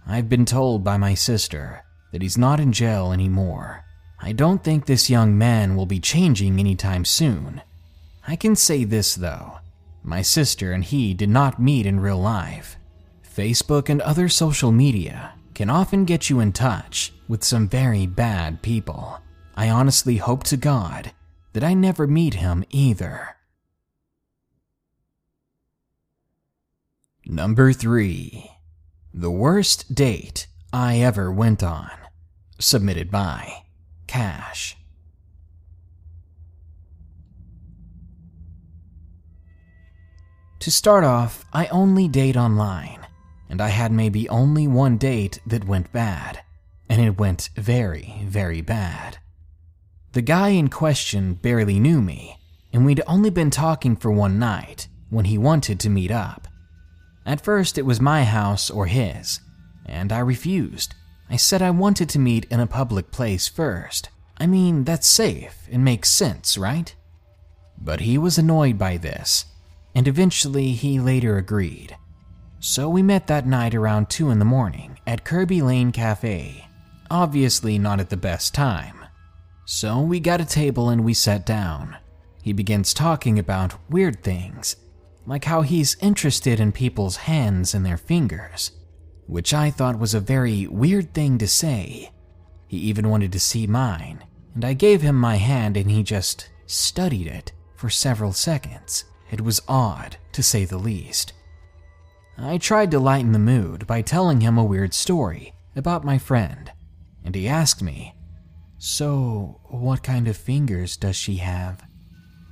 I've 0.07 0.29
been 0.29 0.45
told 0.45 0.85
by 0.85 0.97
my 0.97 1.15
sister 1.15 1.83
that 2.13 2.23
he's 2.23 2.39
not 2.39 2.61
in 2.61 2.73
jail 2.73 3.13
anymore. 3.13 3.85
I 4.21 4.33
don't 4.33 4.63
think 4.63 4.87
this 4.87 5.11
young 5.11 5.37
man 5.37 5.77
will 5.77 5.87
be 5.87 6.01
changing 6.01 6.59
anytime 6.59 7.05
soon. 7.05 7.63
I 8.27 8.37
can 8.37 8.57
say 8.57 8.85
this 8.85 9.15
though 9.15 9.59
my 10.07 10.23
sister 10.23 10.73
and 10.73 10.85
he 10.85 11.13
did 11.13 11.29
not 11.29 11.61
meet 11.61 11.85
in 11.85 11.99
real 11.99 12.21
life. 12.21 12.77
Facebook 13.29 13.89
and 13.89 14.01
other 14.03 14.29
social 14.29 14.71
media 14.71 15.35
can 15.53 15.69
often 15.69 16.05
get 16.05 16.31
you 16.31 16.39
in 16.39 16.53
touch 16.53 17.13
with 17.27 17.43
some 17.43 17.69
very 17.69 18.07
bad 18.07 18.63
people. 18.63 19.21
I 19.57 19.69
honestly 19.69 20.19
hope 20.19 20.45
to 20.45 20.57
God 20.57 21.13
that 21.55 21.65
I 21.65 21.75
never 21.75 22.07
meet 22.07 22.35
him 22.35 22.65
either. 22.71 23.36
Number 27.28 27.73
3. 27.73 28.52
The 29.12 29.33
worst 29.33 29.97
date 29.97 30.47
I 30.73 31.00
ever 31.00 31.33
went 31.33 31.61
on. 31.61 31.90
Submitted 32.61 33.11
by 33.11 33.64
Cash. 34.06 34.76
To 40.61 40.71
start 40.71 41.02
off, 41.02 41.45
I 41.52 41.66
only 41.66 42.06
date 42.06 42.37
online, 42.37 43.04
and 43.50 43.61
I 43.61 43.68
had 43.71 43.90
maybe 43.90 44.28
only 44.28 44.68
one 44.68 44.97
date 44.97 45.40
that 45.49 45.66
went 45.66 45.92
bad, 45.92 46.42
and 46.88 47.02
it 47.02 47.18
went 47.18 47.50
very, 47.56 48.23
very 48.25 48.61
bad. 48.61 49.18
The 50.12 50.23
guy 50.23 50.50
in 50.50 50.68
question 50.68 51.35
barely 51.35 51.80
knew 51.80 52.00
me, 52.00 52.38
and 52.73 52.87
we'd 52.87 53.02
only 53.09 53.30
been 53.30 53.50
talking 53.50 53.97
for 53.97 54.12
one 54.12 54.38
night 54.38 54.87
when 55.11 55.25
he 55.25 55.37
wanted 55.37 55.80
to 55.80 55.90
meet 55.90 56.12
up. 56.12 56.47
At 57.26 57.45
first, 57.45 57.76
it 57.76 57.85
was 57.85 58.00
my 58.00 58.25
house 58.25 58.71
or 58.71 58.87
his, 58.87 59.40
and 59.85 60.12
I 60.12 60.21
refused. 60.21 60.95
I 61.28 61.37
said 61.37 61.61
I 61.61 61.71
wanted 61.71 62.09
to 62.11 62.18
meet 62.18 62.47
in 62.47 62.61
a 62.61 62.66
public 62.66 63.11
place 63.11 63.49
first. 63.49 64.09
I 64.38 64.47
mean, 64.47 64.85
that's 64.85 65.06
safe 65.06 65.68
and 65.71 65.85
makes 65.85 66.09
sense, 66.09 66.56
right? 66.56 66.95
But 67.76 68.00
he 68.00 68.16
was 68.16 68.38
annoyed 68.38 68.78
by 68.78 68.97
this 68.97 69.45
and 69.97 70.06
eventually 70.06 70.73
he 70.73 71.00
later 71.00 71.38
agreed. 71.38 71.97
So 72.61 72.87
we 72.87 73.02
met 73.02 73.28
that 73.28 73.47
night 73.47 73.75
around 73.75 74.11
2 74.11 74.28
in 74.28 74.38
the 74.38 74.45
morning 74.45 74.99
at 75.06 75.25
Kerbey 75.25 75.62
Lane 75.62 75.90
Cafe, 75.90 76.68
obviously 77.11 77.78
not 77.78 77.99
at 77.99 78.11
the 78.11 78.16
best 78.18 78.54
time. 78.54 79.06
So 79.64 80.02
we 80.02 80.21
got 80.21 80.42
a 80.42 80.45
table 80.45 80.90
and 80.90 81.02
we 81.02 81.14
sat 81.14 81.47
down. 81.47 81.97
He 82.42 82.52
begins 82.52 82.92
talking 82.92 83.38
about 83.38 83.75
weird 83.88 84.23
things, 84.23 84.76
like 85.26 85.45
how 85.45 85.62
he's 85.62 85.97
interested 86.00 86.61
in 86.61 86.73
people's 86.73 87.16
hands 87.16 87.75
and 87.75 87.85
their 87.85 87.97
fingers, 87.97 88.71
which 89.26 89.52
I 89.52 89.71
thought 89.71 89.99
was 89.99 90.14
a 90.14 90.21
very 90.21 90.66
weird 90.66 91.12
thing 91.12 91.37
to 91.38 91.49
say. 91.49 92.12
He 92.68 92.78
even 92.78 93.11
wanted 93.11 93.33
to 93.33 93.40
see 93.40 93.66
mine, 93.66 94.25
and 94.54 94.64
I 94.64 94.73
gave 94.73 95.02
him 95.02 95.16
my 95.16 95.37
hand 95.37 95.76
and 95.76 95.90
he 95.90 96.02
just 96.02 96.49
studied 96.66 97.26
it 97.26 97.52
for 97.75 97.90
several 97.90 98.33
seconds. 98.33 99.04
It 99.30 99.40
was 99.40 99.61
odd, 99.68 100.16
to 100.33 100.42
say 100.42 100.64
the 100.64 100.78
least. 100.78 101.33
I 102.38 102.59
tried 102.59 102.90
to 102.92 102.99
lighten 103.00 103.33
the 103.33 103.38
mood 103.38 103.87
by 103.87 104.02
telling 104.02 104.40
him 104.40 104.59
a 104.59 104.64
weird 104.64 104.95
story 104.95 105.54
about 105.75 106.04
my 106.04 106.18
friend, 106.18 106.71
and 107.25 107.35
he 107.35 107.49
asked 107.49 107.83
me, 107.83 108.14
So, 108.78 109.61
what 109.64 110.02
kind 110.02 110.28
of 110.28 110.37
fingers 110.37 110.97
does 110.97 111.16
she 111.16 111.37
have? 111.37 111.83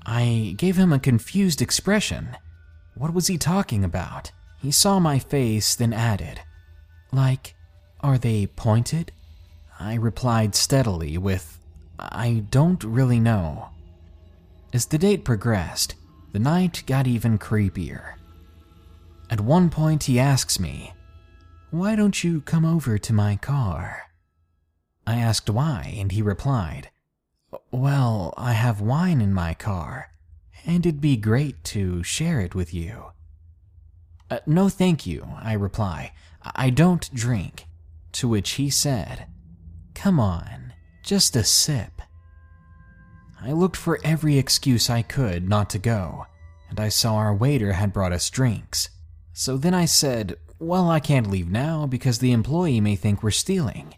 I 0.06 0.54
gave 0.58 0.76
him 0.76 0.92
a 0.92 0.98
confused 0.98 1.62
expression. 1.62 2.36
What 2.96 3.12
was 3.12 3.26
he 3.26 3.38
talking 3.38 3.84
about? 3.84 4.30
He 4.60 4.70
saw 4.70 4.98
my 4.98 5.18
face, 5.18 5.74
then 5.74 5.92
added, 5.92 6.40
Like, 7.12 7.54
are 8.00 8.18
they 8.18 8.46
pointed? 8.46 9.12
I 9.78 9.94
replied 9.94 10.54
steadily 10.54 11.18
with, 11.18 11.58
I 11.98 12.44
don't 12.50 12.82
really 12.84 13.20
know. 13.20 13.68
As 14.72 14.86
the 14.86 14.98
date 14.98 15.24
progressed, 15.24 15.94
the 16.32 16.38
night 16.38 16.82
got 16.86 17.06
even 17.06 17.38
creepier. 17.38 18.14
At 19.30 19.40
one 19.40 19.70
point, 19.70 20.04
he 20.04 20.18
asks 20.18 20.60
me, 20.60 20.92
Why 21.70 21.96
don't 21.96 22.22
you 22.22 22.40
come 22.40 22.64
over 22.64 22.98
to 22.98 23.12
my 23.12 23.36
car? 23.36 24.02
I 25.06 25.16
asked 25.16 25.50
why, 25.50 25.94
and 25.96 26.12
he 26.12 26.22
replied, 26.22 26.90
Well, 27.70 28.34
I 28.36 28.52
have 28.52 28.80
wine 28.80 29.20
in 29.20 29.32
my 29.34 29.54
car, 29.54 30.13
and 30.66 30.86
it'd 30.86 31.00
be 31.00 31.16
great 31.16 31.62
to 31.64 32.02
share 32.02 32.40
it 32.40 32.54
with 32.54 32.72
you. 32.72 33.06
Uh, 34.30 34.38
no, 34.46 34.68
thank 34.68 35.06
you, 35.06 35.26
I 35.40 35.52
reply. 35.52 36.12
I 36.42 36.70
don't 36.70 37.12
drink. 37.14 37.66
To 38.12 38.28
which 38.28 38.52
he 38.52 38.70
said, 38.70 39.26
Come 39.94 40.20
on, 40.20 40.72
just 41.02 41.34
a 41.34 41.42
sip. 41.42 42.00
I 43.40 43.52
looked 43.52 43.76
for 43.76 43.98
every 44.04 44.38
excuse 44.38 44.88
I 44.88 45.02
could 45.02 45.48
not 45.48 45.68
to 45.70 45.78
go, 45.78 46.26
and 46.70 46.78
I 46.78 46.88
saw 46.88 47.16
our 47.16 47.34
waiter 47.34 47.72
had 47.72 47.92
brought 47.92 48.12
us 48.12 48.30
drinks. 48.30 48.88
So 49.32 49.56
then 49.56 49.74
I 49.74 49.84
said, 49.84 50.36
Well, 50.58 50.88
I 50.88 51.00
can't 51.00 51.30
leave 51.30 51.50
now 51.50 51.86
because 51.86 52.20
the 52.20 52.32
employee 52.32 52.80
may 52.80 52.96
think 52.96 53.22
we're 53.22 53.32
stealing. 53.32 53.94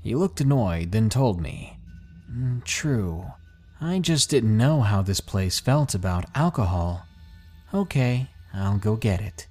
He 0.00 0.14
looked 0.14 0.40
annoyed, 0.40 0.92
then 0.92 1.08
told 1.10 1.40
me, 1.40 1.78
mm, 2.30 2.62
True, 2.64 3.26
I 3.80 3.98
just 3.98 4.30
didn't 4.30 4.56
know 4.56 4.80
how 4.80 5.02
this 5.02 5.20
place 5.20 5.60
felt 5.60 5.94
about 5.94 6.24
alcohol. 6.34 7.06
Okay, 7.72 8.28
I'll 8.52 8.78
go 8.78 8.96
get 8.96 9.20
it. 9.20 9.46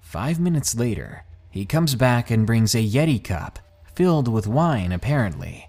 Five 0.00 0.40
minutes 0.40 0.74
later, 0.74 1.24
he 1.50 1.66
comes 1.66 1.94
back 1.94 2.30
and 2.30 2.46
brings 2.46 2.74
a 2.74 2.86
Yeti 2.86 3.22
cup 3.22 3.58
filled 3.94 4.28
with 4.28 4.46
wine, 4.46 4.92
apparently. 4.92 5.68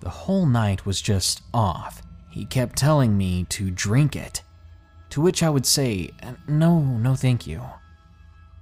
The 0.00 0.10
whole 0.10 0.46
night 0.46 0.84
was 0.84 1.00
just 1.00 1.42
off. 1.54 2.02
He 2.30 2.44
kept 2.44 2.76
telling 2.76 3.16
me 3.16 3.44
to 3.50 3.70
drink 3.70 4.14
it, 4.14 4.42
to 5.10 5.20
which 5.20 5.42
I 5.42 5.50
would 5.50 5.64
say, 5.64 6.10
uh, 6.22 6.34
No, 6.46 6.80
no, 6.80 7.14
thank 7.14 7.46
you. 7.46 7.62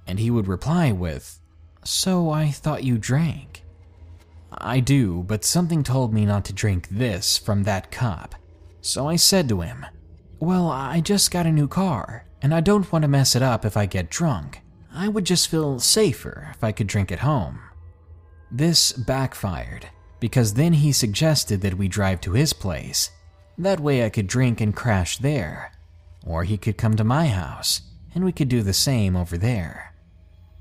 And 0.07 0.19
he 0.19 0.31
would 0.31 0.47
reply 0.47 0.91
with, 0.91 1.39
So 1.83 2.29
I 2.29 2.51
thought 2.51 2.83
you 2.83 2.97
drank. 2.97 3.54
I 4.57 4.79
do, 4.79 5.23
but 5.23 5.43
something 5.45 5.83
told 5.83 6.13
me 6.13 6.25
not 6.25 6.45
to 6.45 6.53
drink 6.53 6.87
this 6.89 7.37
from 7.37 7.63
that 7.63 7.91
cup. 7.91 8.35
So 8.81 9.07
I 9.07 9.15
said 9.15 9.49
to 9.49 9.61
him, 9.61 9.85
Well, 10.39 10.69
I 10.69 11.01
just 11.01 11.31
got 11.31 11.45
a 11.45 11.51
new 11.51 11.67
car, 11.67 12.25
and 12.41 12.53
I 12.53 12.61
don't 12.61 12.91
want 12.91 13.03
to 13.03 13.07
mess 13.07 13.35
it 13.35 13.41
up 13.41 13.65
if 13.65 13.75
I 13.75 13.85
get 13.85 14.09
drunk. 14.09 14.61
I 14.93 15.07
would 15.07 15.25
just 15.25 15.49
feel 15.49 15.79
safer 15.79 16.51
if 16.55 16.63
I 16.63 16.71
could 16.71 16.87
drink 16.87 17.11
at 17.11 17.19
home. 17.19 17.59
This 18.51 18.93
backfired 18.93 19.89
because 20.19 20.53
then 20.53 20.73
he 20.73 20.91
suggested 20.91 21.61
that 21.61 21.77
we 21.77 21.87
drive 21.87 22.21
to 22.21 22.31
his 22.31 22.53
place. 22.53 23.11
That 23.57 23.79
way 23.79 24.03
I 24.03 24.09
could 24.09 24.27
drink 24.27 24.61
and 24.61 24.75
crash 24.75 25.17
there. 25.17 25.71
Or 26.25 26.43
he 26.43 26.57
could 26.57 26.77
come 26.77 26.95
to 26.95 27.03
my 27.03 27.27
house 27.27 27.81
and 28.13 28.23
we 28.23 28.31
could 28.31 28.49
do 28.49 28.63
the 28.63 28.73
same 28.73 29.15
over 29.15 29.37
there. 29.37 29.93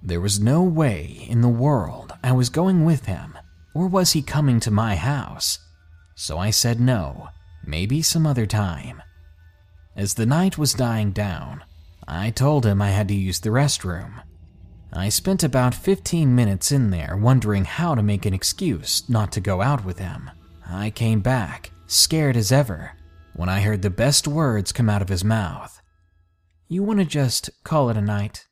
There 0.03 0.21
was 0.21 0.41
no 0.41 0.63
way 0.63 1.27
in 1.29 1.41
the 1.41 1.49
world 1.49 2.13
I 2.23 2.33
was 2.33 2.51
going 2.51 2.85
with 2.85 3.07
him, 3.07 3.39
or 3.75 3.89
was 3.89 4.13
he 4.13 4.23
coming 4.23 4.61
to 4.61 4.71
my 4.71 4.97
house? 4.97 5.59
So 6.15 6.39
I 6.39 6.51
said 6.51 6.81
no, 6.81 7.29
maybe 7.67 8.01
some 8.01 8.27
other 8.27 8.47
time. 8.47 9.03
As 9.97 10.15
the 10.15 10.27
night 10.27 10.57
was 10.57 10.73
dying 10.73 11.11
down, 11.11 11.65
I 12.07 12.31
told 12.31 12.65
him 12.65 12.81
I 12.81 12.91
had 12.91 13.09
to 13.09 13.15
use 13.15 13.41
the 13.41 13.51
restroom. 13.51 14.23
I 14.93 15.09
spent 15.09 15.43
about 15.43 15.75
15 15.75 16.35
minutes 16.35 16.71
in 16.71 16.91
there 16.91 17.17
wondering 17.17 17.65
how 17.65 17.95
to 17.95 18.03
make 18.03 18.27
an 18.27 18.35
excuse 18.35 19.09
not 19.09 19.33
to 19.33 19.41
go 19.41 19.61
out 19.61 19.85
with 19.85 19.99
him. 19.99 20.31
I 20.67 20.91
came 20.91 21.21
back, 21.21 21.73
scared 21.87 22.37
as 22.37 22.53
ever, 22.53 22.93
when 23.35 23.49
I 23.49 23.61
heard 23.61 23.83
the 23.83 23.91
best 23.91 24.29
words 24.29 24.71
come 24.73 24.89
out 24.89 25.03
of 25.03 25.09
his 25.09 25.25
mouth. 25.25 25.81
You 26.69 26.83
want 26.83 27.01
to 27.01 27.05
just 27.05 27.51
call 27.65 27.91
it 27.91 27.97
a 27.97 28.01
night? 28.01 28.47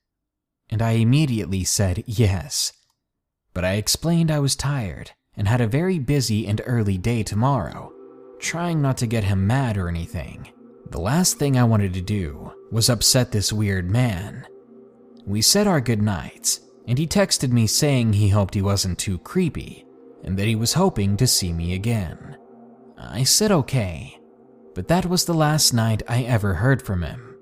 And 0.69 0.83
I 0.83 0.93
immediately 0.93 1.65
said 1.65 2.03
yes. 2.07 2.73
But 3.55 3.65
I 3.65 3.75
explained 3.75 4.31
I 4.31 4.41
was 4.41 4.57
tired 4.57 5.11
and 5.37 5.49
had 5.49 5.61
a 5.61 5.67
very 5.67 5.99
busy 5.99 6.47
and 6.47 6.61
early 6.67 6.99
day 6.99 7.23
tomorrow, 7.23 7.93
trying 8.39 8.83
not 8.83 8.97
to 8.99 9.07
get 9.07 9.25
him 9.25 9.47
mad 9.47 9.77
or 9.77 9.89
anything. 9.89 10.53
The 10.91 11.01
last 11.01 11.39
thing 11.39 11.57
I 11.57 11.65
wanted 11.65 11.95
to 11.95 12.01
do 12.01 12.53
was 12.71 12.89
upset 12.89 13.33
this 13.33 13.53
weird 13.53 13.91
man 13.91 14.47
we 15.25 15.41
said 15.41 15.67
our 15.67 15.81
goodnights, 15.81 16.61
and 16.89 16.99
he 16.99 17.07
texted 17.07 17.53
me 17.53 17.67
saying 17.67 18.13
he 18.13 18.29
hoped 18.29 18.55
he 18.55 18.63
wasn't 18.63 18.99
too 18.99 19.19
creepy 19.19 19.87
and 20.25 20.37
that 20.39 20.47
he 20.47 20.57
was 20.57 20.75
hoping 20.75 21.17
to 21.17 21.27
see 21.27 21.53
me 21.53 21.75
again. 21.75 22.37
I 22.97 23.25
said 23.25 23.51
okay, 23.51 24.19
but 24.75 24.89
that 24.89 25.07
was 25.07 25.25
the 25.25 25.35
last 25.35 25.73
night 25.73 26.03
I 26.09 26.23
ever 26.23 26.55
heard 26.55 26.83
from 26.83 27.03
him. 27.03 27.37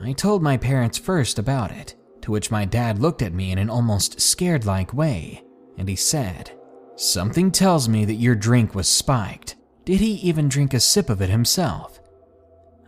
I 0.00 0.12
told 0.12 0.42
my 0.42 0.56
parents 0.56 0.98
first 0.98 1.38
about 1.38 1.70
it, 1.70 1.94
to 2.24 2.32
which 2.32 2.50
my 2.50 2.64
dad 2.64 2.98
looked 2.98 3.20
at 3.20 3.34
me 3.34 3.52
in 3.52 3.58
an 3.58 3.68
almost 3.68 4.18
scared 4.18 4.64
like 4.64 4.94
way 4.94 5.44
and 5.76 5.86
he 5.86 5.94
said, 5.94 6.50
Something 6.96 7.50
tells 7.50 7.86
me 7.86 8.06
that 8.06 8.14
your 8.14 8.34
drink 8.34 8.74
was 8.74 8.88
spiked. 8.88 9.56
Did 9.84 10.00
he 10.00 10.14
even 10.14 10.48
drink 10.48 10.72
a 10.72 10.80
sip 10.80 11.10
of 11.10 11.20
it 11.20 11.28
himself? 11.28 12.00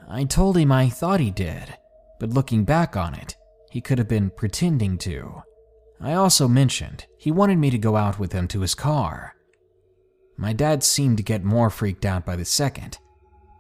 I 0.08 0.24
told 0.24 0.56
him 0.56 0.72
I 0.72 0.88
thought 0.88 1.20
he 1.20 1.30
did, 1.30 1.76
but 2.18 2.30
looking 2.30 2.64
back 2.64 2.96
on 2.96 3.14
it, 3.14 3.36
he 3.70 3.82
could 3.82 3.98
have 3.98 4.08
been 4.08 4.30
pretending 4.30 4.96
to. 4.98 5.42
I 6.00 6.14
also 6.14 6.48
mentioned 6.48 7.04
he 7.18 7.30
wanted 7.30 7.58
me 7.58 7.68
to 7.68 7.78
go 7.78 7.94
out 7.94 8.18
with 8.18 8.32
him 8.32 8.48
to 8.48 8.62
his 8.62 8.74
car. 8.74 9.34
My 10.38 10.54
dad 10.54 10.82
seemed 10.82 11.18
to 11.18 11.22
get 11.22 11.44
more 11.44 11.68
freaked 11.68 12.06
out 12.06 12.24
by 12.24 12.36
the 12.36 12.44
second, 12.46 12.96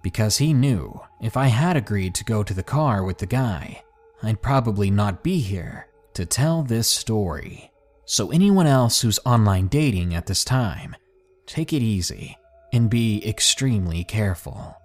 because 0.02 0.38
he 0.38 0.54
knew 0.54 0.98
if 1.20 1.36
I 1.36 1.48
had 1.48 1.76
agreed 1.76 2.14
to 2.14 2.24
go 2.24 2.42
to 2.42 2.54
the 2.54 2.62
car 2.62 3.04
with 3.04 3.18
the 3.18 3.26
guy, 3.26 3.82
I'd 4.22 4.42
probably 4.42 4.90
not 4.90 5.22
be 5.22 5.40
here 5.40 5.88
to 6.14 6.24
tell 6.24 6.62
this 6.62 6.88
story. 6.88 7.70
So, 8.06 8.30
anyone 8.30 8.66
else 8.66 9.00
who's 9.00 9.18
online 9.26 9.66
dating 9.68 10.14
at 10.14 10.26
this 10.26 10.44
time, 10.44 10.96
take 11.46 11.72
it 11.72 11.82
easy 11.82 12.36
and 12.72 12.88
be 12.88 13.26
extremely 13.26 14.04
careful. 14.04 14.76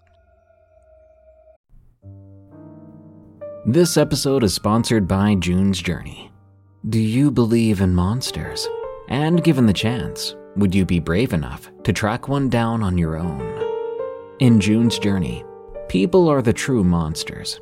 This 3.65 3.95
episode 3.95 4.43
is 4.43 4.53
sponsored 4.53 5.07
by 5.07 5.35
June's 5.35 5.81
Journey. 5.81 6.31
Do 6.89 6.99
you 6.99 7.29
believe 7.29 7.79
in 7.79 7.93
monsters? 7.93 8.67
And 9.07 9.43
given 9.43 9.67
the 9.67 9.73
chance, 9.73 10.35
would 10.55 10.73
you 10.73 10.83
be 10.83 10.99
brave 10.99 11.31
enough 11.31 11.69
to 11.83 11.93
track 11.93 12.27
one 12.27 12.49
down 12.49 12.81
on 12.81 12.97
your 12.97 13.17
own? 13.17 13.39
In 14.39 14.59
June's 14.59 14.97
Journey, 14.97 15.45
people 15.87 16.27
are 16.27 16.41
the 16.41 16.53
true 16.53 16.83
monsters, 16.83 17.61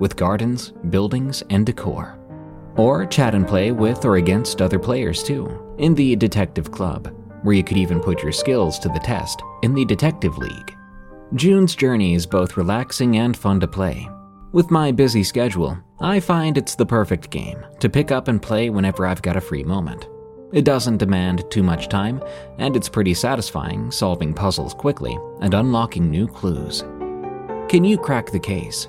with 0.00 0.16
gardens, 0.16 0.72
buildings, 0.90 1.44
and 1.50 1.64
decor. 1.64 2.18
Or 2.76 3.06
chat 3.06 3.34
and 3.34 3.46
play 3.46 3.70
with 3.70 4.04
or 4.04 4.16
against 4.16 4.60
other 4.60 4.78
players 4.78 5.22
too, 5.22 5.74
in 5.78 5.94
the 5.94 6.16
Detective 6.16 6.72
Club, 6.72 7.14
where 7.42 7.54
you 7.54 7.62
could 7.62 7.76
even 7.76 8.00
put 8.00 8.22
your 8.22 8.32
skills 8.32 8.78
to 8.80 8.88
the 8.88 8.98
test 8.98 9.42
in 9.62 9.74
the 9.74 9.84
Detective 9.84 10.36
League. 10.38 10.74
June's 11.34 11.76
Journey 11.76 12.14
is 12.14 12.26
both 12.26 12.56
relaxing 12.56 13.18
and 13.18 13.36
fun 13.36 13.60
to 13.60 13.68
play. 13.68 14.08
With 14.52 14.70
my 14.70 14.90
busy 14.90 15.22
schedule, 15.22 15.78
I 16.00 16.18
find 16.18 16.58
it's 16.58 16.74
the 16.74 16.86
perfect 16.86 17.30
game 17.30 17.64
to 17.78 17.88
pick 17.88 18.10
up 18.10 18.26
and 18.26 18.42
play 18.42 18.68
whenever 18.68 19.06
I've 19.06 19.22
got 19.22 19.36
a 19.36 19.40
free 19.40 19.62
moment. 19.62 20.08
It 20.52 20.64
doesn't 20.64 20.96
demand 20.96 21.48
too 21.50 21.62
much 21.62 21.88
time, 21.88 22.20
and 22.58 22.74
it's 22.74 22.88
pretty 22.88 23.14
satisfying 23.14 23.92
solving 23.92 24.34
puzzles 24.34 24.74
quickly 24.74 25.16
and 25.40 25.54
unlocking 25.54 26.10
new 26.10 26.26
clues. 26.26 26.82
Can 27.68 27.84
you 27.84 27.96
crack 27.96 28.32
the 28.32 28.40
case? 28.40 28.88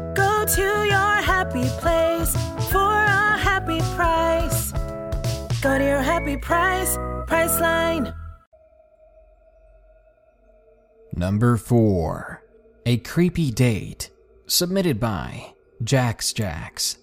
Go 0.15 0.45
to 0.45 0.61
your 0.61 1.15
happy 1.21 1.67
place 1.79 2.35
for 2.71 2.91
a 2.93 3.37
happy 3.37 3.79
price. 3.95 4.71
Go 5.61 5.77
to 5.77 5.83
your 5.83 6.01
happy 6.01 6.37
price, 6.37 6.97
Priceline. 7.27 8.13
Number 11.15 11.57
4. 11.57 12.43
A 12.85 12.97
Creepy 12.97 13.51
Date. 13.51 14.09
Submitted 14.47 14.99
by 14.99 15.53
Jax 15.83 16.33
Jax. 16.33 16.97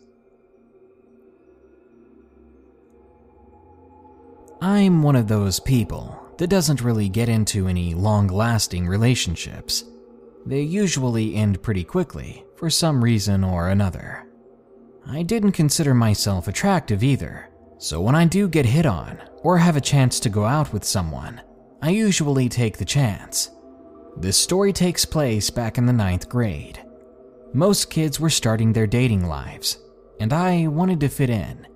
I'm 4.60 5.02
one 5.02 5.14
of 5.16 5.28
those 5.28 5.60
people 5.60 6.20
that 6.38 6.48
doesn't 6.48 6.82
really 6.82 7.08
get 7.08 7.28
into 7.28 7.68
any 7.68 7.94
long 7.94 8.26
lasting 8.26 8.88
relationships. 8.88 9.84
They 10.46 10.62
usually 10.62 11.34
end 11.34 11.62
pretty 11.62 11.84
quickly, 11.84 12.44
for 12.56 12.70
some 12.70 13.02
reason 13.02 13.44
or 13.44 13.68
another. 13.68 14.26
I 15.06 15.22
didn't 15.22 15.52
consider 15.52 15.94
myself 15.94 16.48
attractive 16.48 17.02
either, 17.02 17.48
so 17.78 18.00
when 18.00 18.14
I 18.14 18.24
do 18.24 18.48
get 18.48 18.66
hit 18.66 18.86
on 18.86 19.18
or 19.42 19.58
have 19.58 19.76
a 19.76 19.80
chance 19.80 20.20
to 20.20 20.28
go 20.28 20.44
out 20.44 20.72
with 20.72 20.84
someone, 20.84 21.40
I 21.80 21.90
usually 21.90 22.48
take 22.48 22.76
the 22.76 22.84
chance. 22.84 23.50
This 24.16 24.36
story 24.36 24.72
takes 24.72 25.04
place 25.04 25.48
back 25.48 25.78
in 25.78 25.86
the 25.86 25.92
ninth 25.92 26.28
grade. 26.28 26.82
Most 27.54 27.88
kids 27.90 28.18
were 28.18 28.30
starting 28.30 28.72
their 28.72 28.86
dating 28.86 29.26
lives, 29.26 29.78
and 30.20 30.32
I 30.32 30.66
wanted 30.66 31.00
to 31.00 31.08
fit 31.08 31.30
in, 31.30 31.66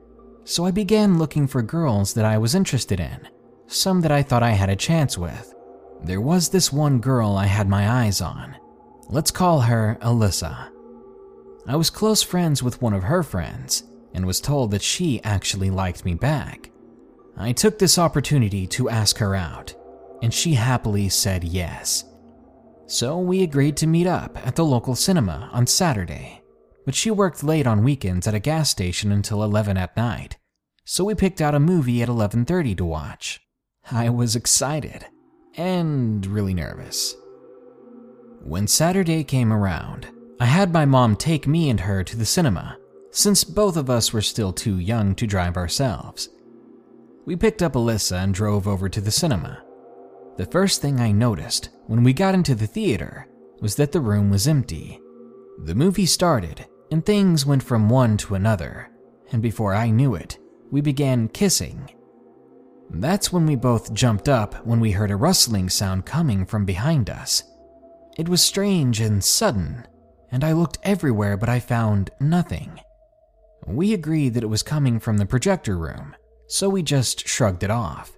so 0.44 0.66
I 0.66 0.72
began 0.72 1.18
looking 1.18 1.46
for 1.46 1.62
girls 1.62 2.14
that 2.14 2.25
I 2.25 2.38
was 2.38 2.55
interested 2.55 2.98
in, 2.98 3.29
some 3.68 4.01
that 4.01 4.11
I 4.11 4.22
thought 4.22 4.42
I 4.42 4.51
had 4.51 4.68
a 4.68 4.77
chance 4.77 5.16
with. 5.16 5.55
There 6.05 6.21
was 6.21 6.49
this 6.49 6.73
one 6.73 6.99
girl 6.99 7.37
I 7.37 7.47
had 7.47 7.69
my 7.69 7.88
eyes 7.88 8.21
on. 8.21 8.57
Let's 9.09 9.31
call 9.31 9.61
her 9.61 9.99
Alyssa. 10.01 10.71
I 11.69 11.77
was 11.77 11.91
close 11.91 12.25
friends 12.25 12.61
with 12.61 12.83
one 12.83 12.93
of 12.93 13.05
her 13.05 13.23
friends 13.23 13.85
and 14.12 14.27
was 14.27 14.41
told 14.41 14.73
that 14.73 14.83
she 14.83 15.23
actually 15.23 15.71
liked 15.71 16.05
me 16.05 16.15
back. 16.15 16.73
I 17.37 17.53
took 17.53 17.79
this 17.79 17.99
opportunity 17.99 18.67
to 18.69 18.91
ask 18.91 19.19
her 19.19 19.37
out, 19.37 19.75
and 20.23 20.35
she 20.35 20.55
happily 20.55 21.09
said 21.09 21.45
yes. 21.45 22.05
So 22.87 23.19
we 23.19 23.45
agreed 23.45 23.77
to 23.77 23.87
meet 23.87 24.09
up 24.09 24.37
at 24.45 24.57
the 24.57 24.65
local 24.65 24.97
cinema 24.97 25.51
on 25.53 25.69
Saturday, 25.69 26.43
but 26.85 26.97
she 26.97 27.12
worked 27.12 27.45
late 27.45 27.67
on 27.67 27.85
weekends 27.85 28.27
at 28.27 28.35
a 28.35 28.41
gas 28.41 28.69
station 28.69 29.12
until 29.12 29.45
11 29.45 29.77
at 29.77 29.97
night. 29.97 30.37
So 30.85 31.05
we 31.05 31.15
picked 31.15 31.41
out 31.41 31.55
a 31.55 31.61
movie 31.61 32.03
at 32.03 32.09
11:30 32.09 32.75
to 32.75 32.85
watch. 32.85 33.41
I 33.91 34.11
was 34.11 34.35
excited 34.35 35.07
and 35.57 36.25
really 36.27 36.55
nervous. 36.55 37.15
When 38.43 38.67
Saturday 38.67 39.25
came 39.25 39.53
around, 39.53 40.09
I 40.41 40.47
had 40.47 40.73
my 40.73 40.85
mom 40.85 41.17
take 41.17 41.47
me 41.47 41.71
and 41.71 41.81
her 41.81 42.03
to 42.03 42.17
the 42.17 42.25
cinema, 42.25 42.79
since 43.11 43.45
both 43.45 43.77
of 43.77 43.88
us 43.88 44.12
were 44.12 44.23
still 44.23 44.53
too 44.53 44.79
young 44.79 45.15
to 45.17 45.27
drive 45.27 45.57
ourselves. 45.57 46.29
We 47.25 47.37
picked 47.37 47.62
up 47.62 47.75
Alyssa 47.75 48.25
and 48.25 48.35
drove 48.35 48.67
over 48.67 48.88
to 48.88 49.01
the 49.01 49.12
cinema. 49.12 49.62
The 50.37 50.47
first 50.47 50.81
thing 50.81 50.99
I 50.99 51.12
noticed 51.12 51.69
when 51.87 52.03
we 52.03 52.12
got 52.12 52.35
into 52.35 52.55
the 52.55 52.67
theater 52.67 53.29
was 53.61 53.77
that 53.77 53.93
the 53.93 54.01
room 54.01 54.31
was 54.31 54.49
empty. 54.49 55.01
The 55.65 55.75
movie 55.75 56.07
started, 56.07 56.67
and 56.91 57.05
things 57.05 57.47
went 57.47 57.62
from 57.62 57.88
one 57.88 58.17
to 58.19 58.35
another, 58.35 58.91
and 59.31 59.41
before 59.41 59.75
I 59.75 59.91
knew 59.91 60.15
it, 60.15 60.38
we 60.71 60.81
began 60.81 61.29
kissing. 61.29 61.91
That's 62.94 63.33
when 63.33 63.46
we 63.46 63.57
both 63.57 63.94
jumped 63.94 64.28
up 64.28 64.66
when 64.66 64.78
we 64.78 64.92
heard 64.92 65.11
a 65.11 65.16
rustling 65.16 65.70
sound 65.70 66.05
coming 66.05 66.44
from 66.44 66.66
behind 66.66 67.09
us. 67.09 67.42
It 68.18 68.28
was 68.28 68.42
strange 68.42 69.00
and 69.00 69.24
sudden, 69.24 69.87
and 70.31 70.44
I 70.44 70.52
looked 70.52 70.78
everywhere, 70.83 71.37
but 71.38 71.48
I 71.48 71.59
found 71.59 72.11
nothing. 72.20 72.78
We 73.66 73.94
agreed 73.94 74.35
that 74.35 74.42
it 74.42 74.48
was 74.48 74.62
coming 74.62 75.00
from 75.00 75.16
the 75.16 75.26
projector 75.26 75.78
room, 75.78 76.14
so 76.48 76.68
we 76.68 76.83
just 76.83 77.26
shrugged 77.26 77.62
it 77.62 77.70
off. 77.70 78.12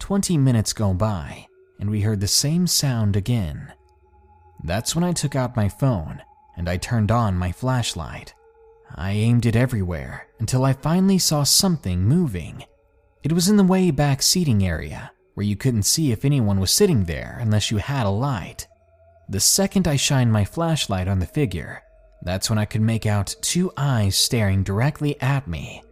Twenty 0.00 0.36
minutes 0.36 0.72
go 0.72 0.92
by, 0.92 1.46
and 1.78 1.90
we 1.90 2.00
heard 2.00 2.20
the 2.20 2.26
same 2.26 2.66
sound 2.66 3.14
again. 3.14 3.72
That's 4.64 4.94
when 4.94 5.04
I 5.04 5.12
took 5.12 5.36
out 5.36 5.56
my 5.56 5.68
phone 5.68 6.22
and 6.56 6.68
I 6.68 6.76
turned 6.76 7.10
on 7.10 7.36
my 7.36 7.52
flashlight. 7.52 8.34
I 8.94 9.12
aimed 9.12 9.46
it 9.46 9.56
everywhere 9.56 10.26
until 10.40 10.64
I 10.64 10.72
finally 10.72 11.18
saw 11.18 11.44
something 11.44 12.02
moving. 12.02 12.64
It 13.22 13.32
was 13.32 13.48
in 13.48 13.56
the 13.56 13.64
way 13.64 13.90
back 13.90 14.22
seating 14.22 14.64
area, 14.64 15.12
where 15.34 15.46
you 15.46 15.56
couldn't 15.56 15.82
see 15.82 16.10
if 16.10 16.24
anyone 16.24 16.58
was 16.58 16.70
sitting 16.70 17.04
there 17.04 17.38
unless 17.40 17.70
you 17.70 17.76
had 17.78 18.06
a 18.06 18.10
light. 18.10 18.66
The 19.28 19.40
second 19.40 19.86
I 19.86 19.96
shined 19.96 20.32
my 20.32 20.44
flashlight 20.44 21.06
on 21.06 21.18
the 21.18 21.26
figure, 21.26 21.82
that's 22.22 22.50
when 22.50 22.58
I 22.58 22.64
could 22.64 22.80
make 22.80 23.06
out 23.06 23.36
two 23.40 23.72
eyes 23.76 24.16
staring 24.16 24.62
directly 24.62 25.20
at 25.20 25.46
me. 25.46 25.82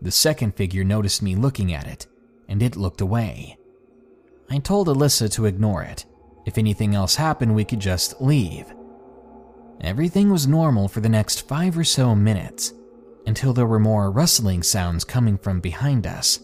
The 0.00 0.10
second 0.10 0.56
figure 0.56 0.84
noticed 0.84 1.22
me 1.22 1.36
looking 1.36 1.72
at 1.72 1.86
it, 1.86 2.06
and 2.48 2.62
it 2.62 2.76
looked 2.76 3.00
away. 3.00 3.56
I 4.50 4.58
told 4.58 4.88
Alyssa 4.88 5.30
to 5.32 5.46
ignore 5.46 5.82
it. 5.82 6.04
If 6.44 6.58
anything 6.58 6.94
else 6.94 7.14
happened, 7.14 7.54
we 7.54 7.64
could 7.64 7.80
just 7.80 8.20
leave. 8.20 8.66
Everything 9.80 10.30
was 10.30 10.46
normal 10.46 10.88
for 10.88 11.00
the 11.00 11.08
next 11.08 11.46
five 11.46 11.76
or 11.78 11.84
so 11.84 12.14
minutes 12.14 12.72
until 13.26 13.52
there 13.52 13.66
were 13.66 13.78
more 13.78 14.10
rustling 14.10 14.62
sounds 14.62 15.04
coming 15.04 15.38
from 15.38 15.60
behind 15.60 16.06
us. 16.06 16.40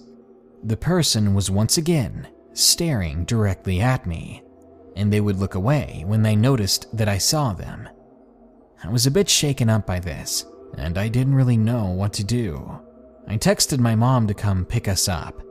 The 0.64 0.76
person 0.76 1.34
was 1.34 1.50
once 1.50 1.78
again 1.78 2.28
staring 2.52 3.24
directly 3.24 3.80
at 3.80 4.06
me, 4.06 4.42
and 4.96 5.12
they 5.12 5.20
would 5.20 5.38
look 5.38 5.54
away 5.54 6.02
when 6.06 6.22
they 6.22 6.34
noticed 6.34 6.94
that 6.96 7.08
I 7.08 7.18
saw 7.18 7.52
them. 7.52 7.88
I 8.82 8.88
was 8.88 9.06
a 9.06 9.12
bit 9.12 9.28
shaken 9.28 9.70
up 9.70 9.86
by 9.86 10.00
this, 10.00 10.44
and 10.76 10.98
I 10.98 11.08
didn't 11.08 11.36
really 11.36 11.56
know 11.56 11.86
what 11.86 12.12
to 12.14 12.24
do. 12.24 12.80
I 13.28 13.36
texted 13.36 13.78
my 13.78 13.94
mom 13.94 14.26
to 14.26 14.34
come 14.34 14.64
pick 14.64 14.88
us 14.88 15.08
up. 15.08 15.42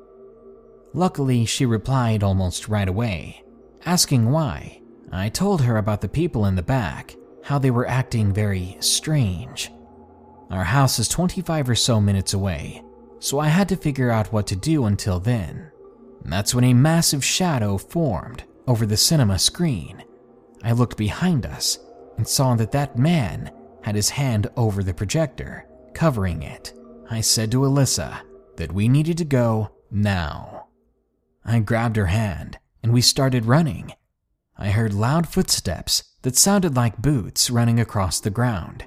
Luckily, 0.93 1.45
she 1.45 1.65
replied 1.65 2.23
almost 2.23 2.67
right 2.67 2.87
away, 2.87 3.43
asking 3.85 4.29
why. 4.29 4.81
I 5.11 5.29
told 5.29 5.61
her 5.61 5.77
about 5.77 6.01
the 6.01 6.09
people 6.09 6.45
in 6.45 6.55
the 6.55 6.61
back, 6.61 7.15
how 7.43 7.57
they 7.59 7.71
were 7.71 7.87
acting 7.87 8.33
very 8.33 8.75
strange. 8.81 9.71
Our 10.49 10.65
house 10.65 10.99
is 10.99 11.07
25 11.07 11.69
or 11.69 11.75
so 11.75 12.01
minutes 12.01 12.33
away, 12.33 12.81
so 13.19 13.39
I 13.39 13.47
had 13.47 13.69
to 13.69 13.75
figure 13.75 14.12
out 14.12 14.32
what 14.32 14.47
to 14.47 14.56
do 14.56 14.86
until 14.86 15.19
then. 15.19 15.71
That's 16.23 16.53
when 16.53 16.63
a 16.65 16.73
massive 16.73 17.23
shadow 17.23 17.77
formed 17.77 18.43
over 18.67 18.86
the 18.86 18.97
cinema 18.97 19.39
screen. 19.39 20.03
I 20.63 20.73
looked 20.73 20.97
behind 20.97 21.45
us 21.45 21.80
and 22.17 22.27
saw 22.27 22.56
that 22.56 22.71
that 22.73 22.97
man 22.97 23.51
had 23.84 23.95
his 23.95 24.10
hand 24.10 24.47
over 24.58 24.84
the 24.84 24.93
projector, 24.93 25.65
covering 25.93 26.43
it. 26.43 26.73
I 27.10 27.21
said 27.21 27.51
to 27.51 27.62
Alyssa 27.62 28.19
that 28.58 28.73
we 28.73 28.89
needed 28.89 29.17
to 29.19 29.25
go 29.25 29.71
now. 29.89 30.67
I 31.45 31.60
grabbed 31.60 31.95
her 31.95 32.08
hand 32.08 32.58
and 32.84 32.91
we 32.91 33.01
started 33.01 33.45
running. 33.45 33.93
I 34.58 34.69
heard 34.69 34.93
loud 34.93 35.30
footsteps 35.30 36.03
that 36.23 36.36
sounded 36.36 36.75
like 36.75 37.01
boots 37.01 37.49
running 37.49 37.80
across 37.80 38.19
the 38.19 38.30
ground. 38.30 38.84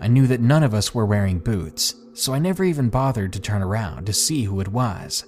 I 0.00 0.08
knew 0.08 0.26
that 0.26 0.40
none 0.40 0.62
of 0.62 0.74
us 0.74 0.94
were 0.94 1.06
wearing 1.06 1.38
boots, 1.38 1.94
so 2.14 2.32
I 2.32 2.38
never 2.38 2.64
even 2.64 2.88
bothered 2.88 3.32
to 3.32 3.40
turn 3.40 3.62
around 3.62 4.06
to 4.06 4.12
see 4.12 4.44
who 4.44 4.60
it 4.60 4.68
was. 4.68 5.24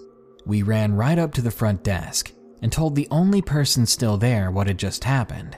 We 0.46 0.62
ran 0.62 0.94
right 0.94 1.18
up 1.18 1.33
to 1.35 1.42
the 1.42 1.50
front 1.50 1.83
desk 1.83 2.33
and 2.62 2.72
told 2.72 2.94
the 2.94 3.09
only 3.11 3.42
person 3.42 3.87
still 3.87 4.16
there 4.16 4.50
what 4.50 4.66
had 4.66 4.78
just 4.78 5.04
happened. 5.04 5.56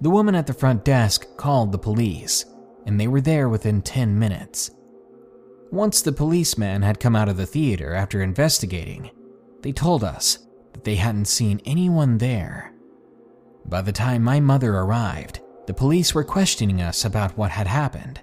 The 0.00 0.10
woman 0.10 0.34
at 0.34 0.46
the 0.46 0.54
front 0.54 0.84
desk 0.84 1.36
called 1.36 1.72
the 1.72 1.78
police, 1.78 2.44
and 2.86 2.98
they 2.98 3.08
were 3.08 3.20
there 3.20 3.48
within 3.48 3.82
10 3.82 4.18
minutes. 4.18 4.70
Once 5.70 6.02
the 6.02 6.12
policeman 6.12 6.82
had 6.82 7.00
come 7.00 7.16
out 7.16 7.28
of 7.28 7.36
the 7.36 7.46
theater 7.46 7.94
after 7.94 8.22
investigating, 8.22 9.10
they 9.62 9.72
told 9.72 10.04
us 10.04 10.38
that 10.72 10.84
they 10.84 10.96
hadn't 10.96 11.24
seen 11.24 11.60
anyone 11.64 12.18
there. 12.18 12.72
By 13.66 13.80
the 13.80 13.92
time 13.92 14.22
my 14.22 14.40
mother 14.40 14.74
arrived, 14.74 15.40
the 15.66 15.74
police 15.74 16.14
were 16.14 16.24
questioning 16.24 16.80
us 16.80 17.04
about 17.04 17.36
what 17.36 17.50
had 17.50 17.66
happened. 17.66 18.20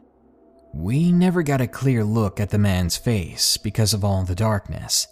We 0.73 1.11
never 1.11 1.43
got 1.43 1.61
a 1.61 1.67
clear 1.67 2.03
look 2.03 2.39
at 2.39 2.49
the 2.49 2.57
man's 2.57 2.97
face 2.97 3.57
because 3.57 3.93
of 3.93 4.05
all 4.05 4.23
the 4.23 4.35
darkness. 4.35 5.07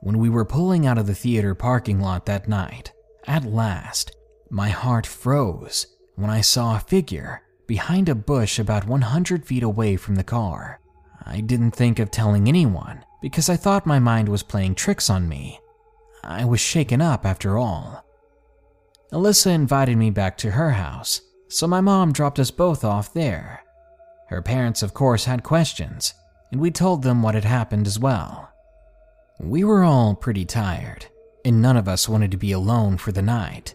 When 0.00 0.18
we 0.18 0.28
were 0.28 0.44
pulling 0.44 0.86
out 0.86 0.98
of 0.98 1.06
the 1.06 1.14
theater 1.14 1.54
parking 1.54 2.00
lot 2.00 2.26
that 2.26 2.48
night, 2.48 2.92
at 3.26 3.44
last, 3.44 4.14
my 4.50 4.68
heart 4.68 5.06
froze 5.06 5.86
when 6.16 6.30
I 6.30 6.40
saw 6.40 6.76
a 6.76 6.80
figure 6.80 7.42
behind 7.66 8.08
a 8.08 8.14
bush 8.14 8.58
about 8.58 8.86
100 8.86 9.46
feet 9.46 9.62
away 9.62 9.96
from 9.96 10.16
the 10.16 10.24
car. 10.24 10.80
I 11.24 11.40
didn't 11.40 11.70
think 11.70 11.98
of 11.98 12.10
telling 12.10 12.48
anyone 12.48 13.04
because 13.22 13.48
I 13.48 13.56
thought 13.56 13.86
my 13.86 13.98
mind 13.98 14.28
was 14.28 14.42
playing 14.42 14.74
tricks 14.74 15.08
on 15.08 15.28
me. 15.28 15.60
I 16.24 16.44
was 16.44 16.60
shaken 16.60 17.00
up 17.00 17.24
after 17.24 17.56
all. 17.56 18.04
Alyssa 19.12 19.52
invited 19.52 19.96
me 19.96 20.10
back 20.10 20.36
to 20.38 20.52
her 20.52 20.72
house, 20.72 21.20
so 21.52 21.66
my 21.66 21.80
mom 21.80 22.12
dropped 22.12 22.38
us 22.38 22.50
both 22.50 22.82
off 22.82 23.12
there. 23.12 23.62
Her 24.28 24.40
parents, 24.40 24.82
of 24.82 24.94
course, 24.94 25.26
had 25.26 25.42
questions, 25.42 26.14
and 26.50 26.60
we 26.60 26.70
told 26.70 27.02
them 27.02 27.22
what 27.22 27.34
had 27.34 27.44
happened 27.44 27.86
as 27.86 27.98
well. 27.98 28.50
We 29.38 29.62
were 29.62 29.84
all 29.84 30.14
pretty 30.14 30.46
tired, 30.46 31.06
and 31.44 31.60
none 31.60 31.76
of 31.76 31.88
us 31.88 32.08
wanted 32.08 32.30
to 32.30 32.36
be 32.38 32.52
alone 32.52 32.96
for 32.96 33.12
the 33.12 33.20
night. 33.20 33.74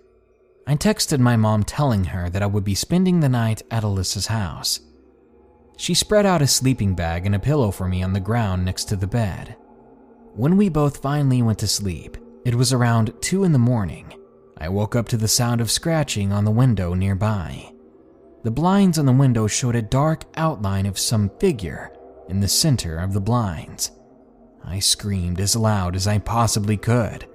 I 0.66 0.76
texted 0.76 1.20
my 1.20 1.36
mom 1.36 1.64
telling 1.64 2.06
her 2.06 2.30
that 2.30 2.42
I 2.42 2.48
would 2.48 2.64
be 2.64 2.76
spending 2.76 3.20
the 3.20 3.30
night 3.30 3.62
at 3.70 3.84
Alyssa's 3.84 4.28
house. 4.28 4.80
She 5.78 5.94
spread 5.94 6.26
out 6.26 6.42
a 6.42 6.48
sleeping 6.48 6.96
bag 6.96 7.28
and 7.28 7.36
a 7.36 7.40
pillow 7.40 7.70
for 7.70 7.88
me 7.88 8.02
on 8.02 8.14
the 8.14 8.20
ground 8.20 8.66
next 8.66 8.86
to 8.86 8.96
the 8.96 9.06
bed. 9.06 9.56
When 10.34 10.58
we 10.58 10.70
both 10.70 11.02
finally 11.02 11.44
went 11.44 11.60
to 11.60 11.68
sleep, 11.68 12.18
it 12.44 12.56
was 12.56 12.74
around 12.74 13.14
2 13.22 13.44
in 13.44 13.52
the 13.52 13.60
morning, 13.60 14.14
I 14.60 14.70
woke 14.70 14.96
up 14.96 15.08
to 15.10 15.18
the 15.18 15.28
sound 15.28 15.62
of 15.62 15.72
scratching 15.72 16.32
on 16.32 16.46
the 16.46 16.52
window 16.52 16.94
nearby. 16.94 17.72
The 18.44 18.52
blinds 18.52 18.98
on 18.98 19.06
the 19.06 19.12
window 19.12 19.48
showed 19.48 19.76
a 19.76 19.82
dark 19.82 20.24
outline 20.36 20.86
of 20.86 20.98
some 20.98 21.30
figure 21.40 21.92
in 22.30 22.40
the 22.40 22.48
center 22.48 22.98
of 22.98 23.14
the 23.14 23.22
blinds. 23.22 23.92
I 24.64 24.80
screamed 24.80 25.40
as 25.40 25.56
loud 25.56 25.96
as 25.96 26.08
I 26.08 26.18
possibly 26.20 26.78
could. 26.78 27.28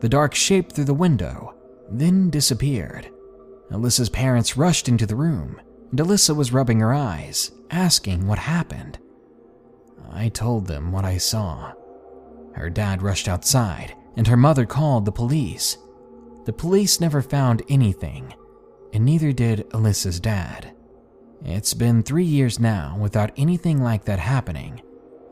The 0.00 0.08
dark 0.08 0.34
shape 0.34 0.72
through 0.72 0.84
the 0.84 0.94
window 0.94 1.54
then 1.90 2.30
disappeared. 2.30 3.10
Alyssa's 3.70 4.08
parents 4.08 4.56
rushed 4.56 4.88
into 4.88 5.06
the 5.06 5.16
room, 5.16 5.60
and 5.90 6.00
Alyssa 6.00 6.34
was 6.34 6.52
rubbing 6.52 6.80
her 6.80 6.94
eyes, 6.94 7.50
asking 7.70 8.26
what 8.26 8.38
happened. 8.38 8.98
I 10.10 10.28
told 10.28 10.66
them 10.66 10.92
what 10.92 11.04
I 11.04 11.18
saw. 11.18 11.72
Her 12.54 12.68
dad 12.68 13.02
rushed 13.02 13.28
outside, 13.28 13.94
and 14.16 14.26
her 14.26 14.36
mother 14.36 14.66
called 14.66 15.04
the 15.04 15.12
police. 15.12 15.78
The 16.44 16.52
police 16.52 17.00
never 17.00 17.22
found 17.22 17.62
anything, 17.68 18.34
and 18.92 19.04
neither 19.04 19.32
did 19.32 19.68
Alyssa's 19.70 20.18
dad. 20.18 20.74
It's 21.44 21.74
been 21.74 22.02
three 22.02 22.24
years 22.24 22.58
now 22.58 22.96
without 22.98 23.30
anything 23.36 23.82
like 23.82 24.04
that 24.06 24.18
happening, 24.18 24.82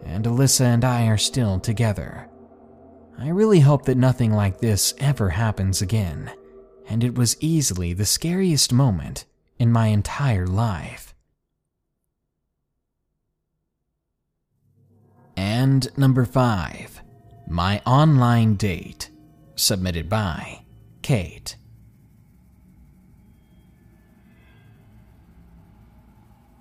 and 0.04 0.24
Alyssa 0.24 0.66
and 0.66 0.84
I 0.84 1.06
are 1.06 1.18
still 1.18 1.58
together. 1.58 2.28
I 3.18 3.28
really 3.28 3.60
hope 3.60 3.84
that 3.86 3.96
nothing 3.96 4.32
like 4.32 4.58
this 4.58 4.94
ever 4.98 5.30
happens 5.30 5.82
again, 5.82 6.30
and 6.88 7.02
it 7.02 7.16
was 7.16 7.36
easily 7.40 7.92
the 7.92 8.06
scariest 8.06 8.72
moment 8.72 9.24
in 9.58 9.72
my 9.72 9.88
entire 9.88 10.46
life. 10.46 11.12
And 15.36 15.88
number 15.98 16.24
five, 16.24 17.02
my 17.48 17.82
online 17.84 18.54
date, 18.54 19.10
submitted 19.56 20.08
by 20.08 20.59
Kate. 21.02 21.56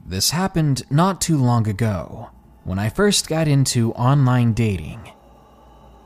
This 0.05 0.31
happened 0.31 0.83
not 0.89 1.21
too 1.21 1.37
long 1.37 1.67
ago 1.67 2.31
when 2.63 2.79
I 2.79 2.89
first 2.89 3.29
got 3.29 3.47
into 3.47 3.93
online 3.93 4.53
dating. 4.53 5.11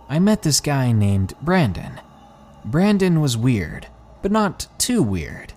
I 0.09 0.19
met 0.19 0.41
this 0.41 0.59
guy 0.59 0.91
named 0.91 1.33
Brandon. 1.41 2.01
Brandon 2.65 3.21
was 3.21 3.37
weird, 3.37 3.87
but 4.21 4.31
not 4.31 4.67
too 4.77 5.01
weird. 5.01 5.53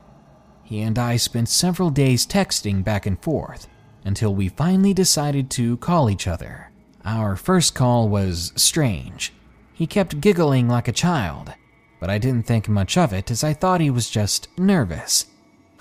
He 0.62 0.80
and 0.80 0.98
I 0.98 1.16
spent 1.16 1.48
several 1.48 1.90
days 1.90 2.26
texting 2.26 2.84
back 2.84 3.04
and 3.04 3.20
forth 3.20 3.66
until 4.04 4.34
we 4.34 4.48
finally 4.48 4.94
decided 4.94 5.50
to 5.50 5.76
call 5.78 6.08
each 6.08 6.28
other. 6.28 6.70
Our 7.04 7.36
first 7.36 7.74
call 7.74 8.08
was 8.08 8.52
strange. 8.54 9.32
He 9.74 9.86
kept 9.86 10.20
giggling 10.20 10.68
like 10.68 10.88
a 10.88 10.92
child 10.92 11.52
but 12.00 12.11
I 12.11 12.18
didn't 12.18 12.46
think 12.46 12.68
much 12.68 12.96
of 12.96 13.12
it 13.12 13.30
as 13.30 13.42
I 13.42 13.52
thought 13.52 13.80
he 13.80 13.90
was 13.90 14.11
just 14.11 14.48
nervous. 14.59 15.26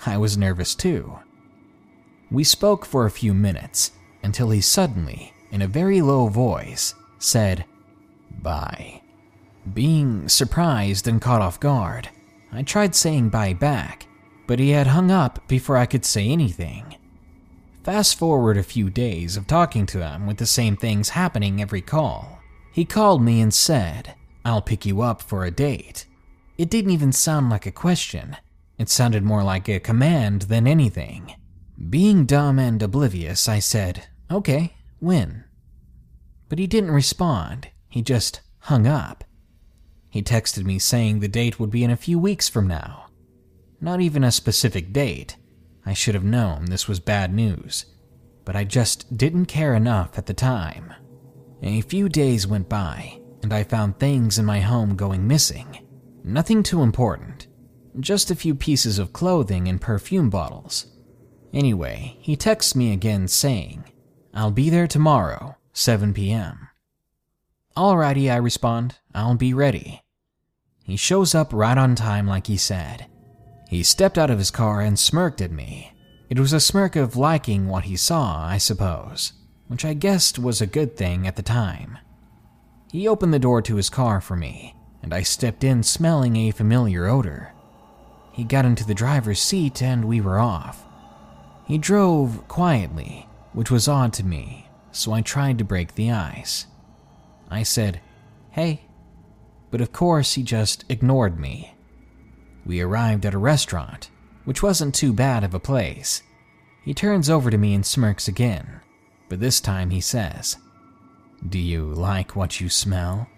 I 0.04 0.16
was 0.18 0.36
nervous 0.36 0.74
too. 0.74 1.18
We 2.30 2.44
spoke 2.44 2.84
for 2.84 3.06
a 3.06 3.10
few 3.10 3.34
minutes 3.34 3.92
until 4.22 4.50
he 4.50 4.60
suddenly, 4.60 5.32
in 5.50 5.62
a 5.62 5.68
very 5.68 6.00
low 6.00 6.28
voice, 6.28 6.94
said, 7.18 7.64
Bye. 8.42 9.02
Being 9.72 10.28
surprised 10.28 11.08
and 11.08 11.20
caught 11.20 11.42
off 11.42 11.60
guard, 11.60 12.08
I 12.52 12.62
tried 12.62 12.94
saying 12.94 13.30
bye 13.30 13.52
back, 13.52 14.06
but 14.46 14.58
he 14.58 14.70
had 14.70 14.88
hung 14.88 15.10
up 15.10 15.46
before 15.48 15.76
I 15.76 15.86
could 15.86 16.04
say 16.04 16.28
anything. 16.28 16.96
Fast 17.82 18.18
forward 18.18 18.56
a 18.56 18.62
few 18.62 18.90
days 18.90 19.36
of 19.36 19.46
talking 19.46 19.86
to 19.86 20.04
him 20.06 20.26
with 20.26 20.38
the 20.38 20.46
same 20.46 20.76
things 20.76 21.10
happening 21.10 21.60
every 21.60 21.80
call. 21.80 22.40
He 22.72 22.84
called 22.84 23.22
me 23.22 23.40
and 23.40 23.54
said, 23.54 24.14
I'll 24.46 24.62
pick 24.62 24.86
you 24.86 25.02
up 25.02 25.22
for 25.22 25.44
a 25.44 25.50
date. 25.50 26.06
It 26.56 26.70
didn't 26.70 26.92
even 26.92 27.10
sound 27.10 27.50
like 27.50 27.66
a 27.66 27.72
question. 27.72 28.36
It 28.78 28.88
sounded 28.88 29.24
more 29.24 29.42
like 29.42 29.68
a 29.68 29.80
command 29.80 30.42
than 30.42 30.68
anything. 30.68 31.34
Being 31.90 32.26
dumb 32.26 32.60
and 32.60 32.80
oblivious, 32.80 33.48
I 33.48 33.58
said, 33.58 34.06
Okay, 34.30 34.76
when? 35.00 35.46
But 36.48 36.60
he 36.60 36.68
didn't 36.68 36.92
respond. 36.92 37.70
He 37.88 38.02
just 38.02 38.40
hung 38.60 38.86
up. 38.86 39.24
He 40.10 40.22
texted 40.22 40.64
me 40.64 40.78
saying 40.78 41.18
the 41.18 41.26
date 41.26 41.58
would 41.58 41.72
be 41.72 41.82
in 41.82 41.90
a 41.90 41.96
few 41.96 42.16
weeks 42.16 42.48
from 42.48 42.68
now. 42.68 43.06
Not 43.80 44.00
even 44.00 44.22
a 44.22 44.30
specific 44.30 44.92
date. 44.92 45.34
I 45.84 45.92
should 45.92 46.14
have 46.14 46.22
known 46.22 46.66
this 46.66 46.86
was 46.86 47.00
bad 47.00 47.34
news, 47.34 47.86
but 48.44 48.54
I 48.54 48.62
just 48.62 49.16
didn't 49.16 49.46
care 49.46 49.74
enough 49.74 50.16
at 50.16 50.26
the 50.26 50.34
time. 50.34 50.94
A 51.64 51.80
few 51.80 52.08
days 52.08 52.46
went 52.46 52.68
by, 52.68 53.18
and 53.46 53.54
I 53.54 53.62
found 53.62 54.00
things 54.00 54.40
in 54.40 54.44
my 54.44 54.58
home 54.58 54.96
going 54.96 55.24
missing. 55.24 55.86
Nothing 56.24 56.64
too 56.64 56.82
important, 56.82 57.46
just 58.00 58.28
a 58.28 58.34
few 58.34 58.56
pieces 58.56 58.98
of 58.98 59.12
clothing 59.12 59.68
and 59.68 59.80
perfume 59.80 60.30
bottles. 60.30 60.86
Anyway, 61.52 62.16
he 62.18 62.34
texts 62.34 62.74
me 62.74 62.92
again 62.92 63.28
saying, 63.28 63.84
I'll 64.34 64.50
be 64.50 64.68
there 64.68 64.88
tomorrow, 64.88 65.58
7 65.74 66.12
p.m. 66.12 66.66
Alrighty, 67.76 68.32
I 68.32 68.34
respond, 68.38 68.96
I'll 69.14 69.36
be 69.36 69.54
ready. 69.54 70.02
He 70.82 70.96
shows 70.96 71.32
up 71.32 71.52
right 71.52 71.78
on 71.78 71.94
time, 71.94 72.26
like 72.26 72.48
he 72.48 72.56
said. 72.56 73.06
He 73.68 73.84
stepped 73.84 74.18
out 74.18 74.28
of 74.28 74.40
his 74.40 74.50
car 74.50 74.80
and 74.80 74.98
smirked 74.98 75.40
at 75.40 75.52
me. 75.52 75.92
It 76.28 76.40
was 76.40 76.52
a 76.52 76.58
smirk 76.58 76.96
of 76.96 77.14
liking 77.14 77.68
what 77.68 77.84
he 77.84 77.96
saw, 77.96 78.44
I 78.44 78.58
suppose, 78.58 79.34
which 79.68 79.84
I 79.84 79.94
guessed 79.94 80.36
was 80.36 80.60
a 80.60 80.66
good 80.66 80.96
thing 80.96 81.28
at 81.28 81.36
the 81.36 81.42
time. 81.44 81.98
He 82.96 83.06
opened 83.08 83.34
the 83.34 83.38
door 83.38 83.60
to 83.60 83.76
his 83.76 83.90
car 83.90 84.22
for 84.22 84.36
me, 84.36 84.74
and 85.02 85.12
I 85.12 85.20
stepped 85.20 85.62
in 85.62 85.82
smelling 85.82 86.34
a 86.36 86.50
familiar 86.50 87.06
odor. 87.06 87.52
He 88.32 88.42
got 88.42 88.64
into 88.64 88.86
the 88.86 88.94
driver's 88.94 89.38
seat 89.38 89.82
and 89.82 90.06
we 90.06 90.22
were 90.22 90.38
off. 90.38 90.82
He 91.66 91.76
drove 91.76 92.48
quietly, 92.48 93.28
which 93.52 93.70
was 93.70 93.86
odd 93.86 94.14
to 94.14 94.24
me, 94.24 94.70
so 94.92 95.12
I 95.12 95.20
tried 95.20 95.58
to 95.58 95.62
break 95.64 95.94
the 95.94 96.10
ice. 96.10 96.68
I 97.50 97.64
said, 97.64 98.00
Hey, 98.52 98.86
but 99.70 99.82
of 99.82 99.92
course 99.92 100.32
he 100.32 100.42
just 100.42 100.86
ignored 100.88 101.38
me. 101.38 101.74
We 102.64 102.80
arrived 102.80 103.26
at 103.26 103.34
a 103.34 103.38
restaurant, 103.38 104.08
which 104.46 104.62
wasn't 104.62 104.94
too 104.94 105.12
bad 105.12 105.44
of 105.44 105.52
a 105.52 105.60
place. 105.60 106.22
He 106.82 106.94
turns 106.94 107.28
over 107.28 107.50
to 107.50 107.58
me 107.58 107.74
and 107.74 107.84
smirks 107.84 108.26
again, 108.26 108.80
but 109.28 109.40
this 109.40 109.60
time 109.60 109.90
he 109.90 110.00
says, 110.00 110.56
Do 111.48 111.58
you 111.58 111.84
like 111.84 112.34
what 112.34 112.60
you 112.60 112.68
smell? 112.68 113.28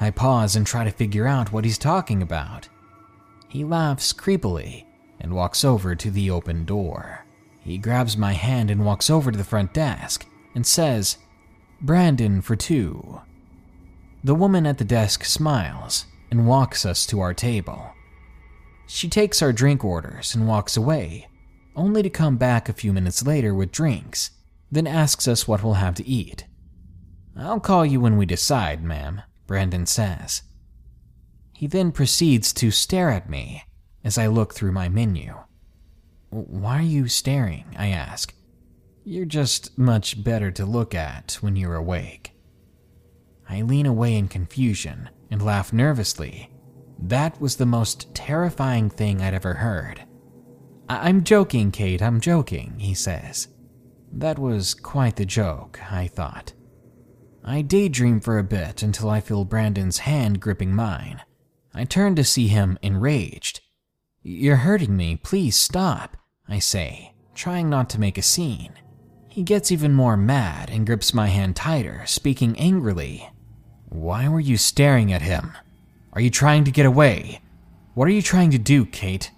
I 0.00 0.10
pause 0.10 0.54
and 0.56 0.66
try 0.66 0.84
to 0.84 0.90
figure 0.90 1.26
out 1.26 1.52
what 1.52 1.64
he's 1.64 1.78
talking 1.78 2.22
about. 2.22 2.68
He 3.48 3.64
laughs 3.64 4.12
creepily 4.12 4.84
and 5.20 5.34
walks 5.34 5.64
over 5.64 5.94
to 5.94 6.10
the 6.10 6.30
open 6.30 6.64
door. 6.64 7.26
He 7.60 7.78
grabs 7.78 8.16
my 8.16 8.32
hand 8.32 8.70
and 8.70 8.84
walks 8.84 9.10
over 9.10 9.30
to 9.30 9.38
the 9.38 9.44
front 9.44 9.74
desk 9.74 10.26
and 10.54 10.66
says, 10.66 11.18
Brandon 11.80 12.40
for 12.40 12.56
two. 12.56 13.20
The 14.24 14.34
woman 14.34 14.66
at 14.66 14.78
the 14.78 14.84
desk 14.84 15.24
smiles 15.24 16.06
and 16.30 16.46
walks 16.46 16.84
us 16.84 17.06
to 17.06 17.20
our 17.20 17.34
table. 17.34 17.92
She 18.86 19.08
takes 19.08 19.42
our 19.42 19.52
drink 19.52 19.84
orders 19.84 20.34
and 20.34 20.48
walks 20.48 20.76
away, 20.76 21.28
only 21.76 22.02
to 22.02 22.10
come 22.10 22.36
back 22.36 22.68
a 22.68 22.72
few 22.72 22.92
minutes 22.92 23.24
later 23.24 23.54
with 23.54 23.70
drinks, 23.70 24.30
then 24.72 24.86
asks 24.86 25.28
us 25.28 25.46
what 25.46 25.62
we'll 25.62 25.74
have 25.74 25.94
to 25.96 26.06
eat. 26.06 26.46
I'll 27.38 27.60
call 27.60 27.86
you 27.86 28.00
when 28.00 28.16
we 28.16 28.26
decide, 28.26 28.82
ma'am, 28.82 29.22
Brandon 29.46 29.86
says. 29.86 30.42
He 31.52 31.66
then 31.66 31.92
proceeds 31.92 32.52
to 32.54 32.70
stare 32.70 33.10
at 33.10 33.30
me 33.30 33.64
as 34.04 34.18
I 34.18 34.26
look 34.26 34.54
through 34.54 34.72
my 34.72 34.88
menu. 34.88 35.34
Why 36.30 36.78
are 36.78 36.82
you 36.82 37.08
staring? 37.08 37.64
I 37.76 37.88
ask. 37.88 38.34
You're 39.04 39.24
just 39.24 39.78
much 39.78 40.22
better 40.22 40.50
to 40.50 40.66
look 40.66 40.94
at 40.94 41.38
when 41.40 41.56
you're 41.56 41.74
awake. 41.74 42.32
I 43.48 43.62
lean 43.62 43.86
away 43.86 44.16
in 44.16 44.28
confusion 44.28 45.08
and 45.30 45.40
laugh 45.40 45.72
nervously 45.72 46.50
that 47.00 47.40
was 47.40 47.56
the 47.56 47.66
most 47.66 48.12
terrifying 48.14 48.90
thing 48.90 49.22
I'd 49.22 49.34
ever 49.34 49.54
heard. 49.54 50.02
I- 50.88 51.08
am 51.08 51.22
joking, 51.22 51.70
Kate, 51.70 52.02
I'm 52.02 52.20
joking, 52.20 52.74
he 52.78 52.94
says. 52.94 53.48
That 54.10 54.38
was 54.38 54.74
quite 54.74 55.16
the 55.16 55.26
joke, 55.26 55.80
I 55.92 56.08
thought. 56.08 56.52
I 57.48 57.62
daydream 57.62 58.20
for 58.20 58.38
a 58.38 58.44
bit 58.44 58.82
until 58.82 59.08
I 59.08 59.22
feel 59.22 59.46
Brandon's 59.46 60.00
hand 60.00 60.38
gripping 60.38 60.74
mine. 60.74 61.22
I 61.72 61.84
turn 61.84 62.14
to 62.16 62.22
see 62.22 62.48
him 62.48 62.78
enraged. 62.82 63.62
You're 64.22 64.56
hurting 64.56 64.94
me, 64.94 65.16
please 65.16 65.56
stop, 65.56 66.18
I 66.46 66.58
say, 66.58 67.14
trying 67.34 67.70
not 67.70 67.88
to 67.90 68.00
make 68.00 68.18
a 68.18 68.22
scene. 68.22 68.74
He 69.28 69.42
gets 69.42 69.72
even 69.72 69.94
more 69.94 70.14
mad 70.14 70.68
and 70.68 70.84
grips 70.84 71.14
my 71.14 71.28
hand 71.28 71.56
tighter, 71.56 72.02
speaking 72.04 72.54
angrily. 72.58 73.30
Why 73.88 74.28
were 74.28 74.40
you 74.40 74.58
staring 74.58 75.10
at 75.10 75.22
him? 75.22 75.56
Are 76.12 76.20
you 76.20 76.28
trying 76.28 76.64
to 76.64 76.70
get 76.70 76.84
away? 76.84 77.40
What 77.94 78.08
are 78.08 78.12
you 78.12 78.20
trying 78.20 78.50
to 78.50 78.58
do, 78.58 78.84
Kate? 78.84 79.30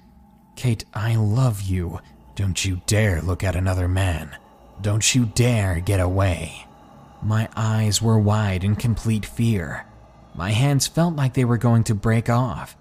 Kate, 0.57 0.85
I 0.93 1.15
love 1.15 1.63
you. 1.63 2.01
Don't 2.35 2.65
you 2.65 2.81
dare 2.87 3.23
look 3.23 3.45
at 3.45 3.55
another 3.55 3.87
man. 3.87 4.37
Don't 4.81 5.15
you 5.15 5.27
dare 5.27 5.79
get 5.79 6.01
away. 6.01 6.67
My 7.23 7.49
eyes 7.55 8.01
were 8.01 8.19
wide 8.19 8.65
in 8.65 8.77
complete 8.77 9.27
fear. 9.27 9.87
My 10.35 10.51
hands 10.51 10.87
felt 10.87 11.17
like 11.17 11.35
they 11.35 11.45
were 11.45 11.59
going 11.59 11.85
to 11.85 11.95
break 11.95 12.31
off. 12.31 12.77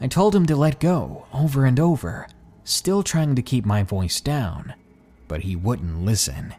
I 0.00 0.08
told 0.08 0.34
him 0.34 0.46
to 0.46 0.56
let 0.56 0.80
go 0.80 1.26
over 1.32 1.64
and 1.64 1.78
over, 1.78 2.26
still 2.64 3.02
trying 3.02 3.34
to 3.36 3.42
keep 3.42 3.64
my 3.64 3.82
voice 3.82 4.20
down, 4.20 4.74
but 5.28 5.42
he 5.42 5.56
wouldn't 5.56 6.04
listen. 6.04 6.54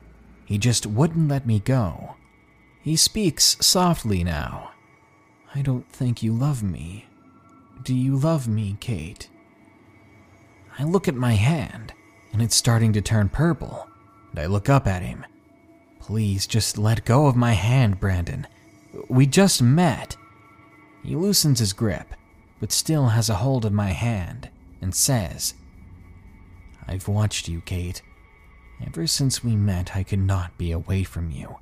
He 0.46 0.58
just 0.58 0.86
wouldn't 0.86 1.28
let 1.28 1.46
me 1.46 1.60
go. 1.60 2.16
He 2.82 2.96
speaks 2.96 3.58
softly 3.60 4.24
now, 4.24 4.72
I 5.58 5.62
don't 5.62 5.90
think 5.92 6.22
you 6.22 6.34
love 6.34 6.62
me. 6.62 7.08
Do 7.84 7.96
you 7.96 8.16
love 8.16 8.48
me, 8.48 8.78
Kate? 8.80 9.30
I 10.78 10.84
look 10.84 11.08
at 11.08 11.16
my 11.16 11.34
hand, 11.34 11.94
and 12.32 12.42
it's 12.42 12.56
starting 12.56 12.94
to 12.94 13.02
turn 13.02 13.30
purple, 13.30 13.88
and 14.32 14.40
I 14.40 14.46
look 14.46 14.70
up 14.70 14.86
at 14.86 15.02
him. 15.02 15.26
Please 16.08 16.48
just 16.48 16.78
let 16.78 17.04
go 17.04 17.28
of 17.28 17.36
my 17.36 17.52
hand, 17.52 18.00
Brandon. 18.00 18.48
We 19.10 19.26
just 19.26 19.62
met. 19.62 20.16
He 21.04 21.18
loosens 21.18 21.60
his 21.60 21.74
grip, 21.74 22.14
but 22.62 22.72
still 22.72 23.08
has 23.08 23.30
a 23.30 23.36
hold 23.36 23.66
of 23.66 23.74
my 23.74 23.90
hand, 23.90 24.50
and 24.82 24.96
says, 24.96 25.54
I've 26.88 27.10
watched 27.10 27.50
you, 27.50 27.60
Kate. 27.60 28.02
Ever 28.86 29.06
since 29.06 29.44
we 29.44 29.58
met, 29.58 29.98
I 29.98 30.04
could 30.04 30.22
not 30.22 30.58
be 30.58 30.72
away 30.72 31.04
from 31.04 31.30
you. 31.30 31.58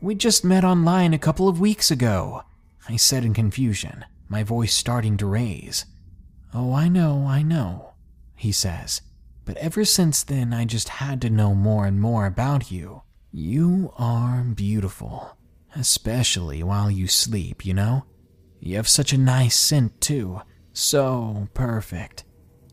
We 0.00 0.16
just 0.16 0.44
met 0.44 0.64
online 0.64 1.14
a 1.14 1.18
couple 1.18 1.48
of 1.48 1.60
weeks 1.60 1.92
ago. 1.92 2.42
I 2.88 2.96
said 2.96 3.24
in 3.24 3.34
confusion, 3.34 4.04
my 4.28 4.42
voice 4.42 4.74
starting 4.74 5.16
to 5.18 5.26
raise. 5.26 5.86
Oh, 6.52 6.72
I 6.72 6.88
know, 6.88 7.24
I 7.24 7.42
know, 7.42 7.92
he 8.34 8.50
says. 8.50 9.00
But 9.44 9.58
ever 9.58 9.84
since 9.84 10.24
then, 10.24 10.52
I 10.52 10.64
just 10.64 10.88
had 10.88 11.22
to 11.22 11.30
know 11.30 11.54
more 11.54 11.86
and 11.86 12.00
more 12.00 12.26
about 12.26 12.72
you. 12.72 13.02
You 13.32 13.92
are 13.96 14.42
beautiful, 14.42 15.36
especially 15.76 16.62
while 16.64 16.90
you 16.90 17.06
sleep, 17.06 17.64
you 17.64 17.74
know? 17.74 18.04
You 18.58 18.76
have 18.76 18.88
such 18.88 19.12
a 19.12 19.18
nice 19.18 19.56
scent, 19.56 20.00
too. 20.00 20.42
So 20.72 21.48
perfect. 21.54 22.24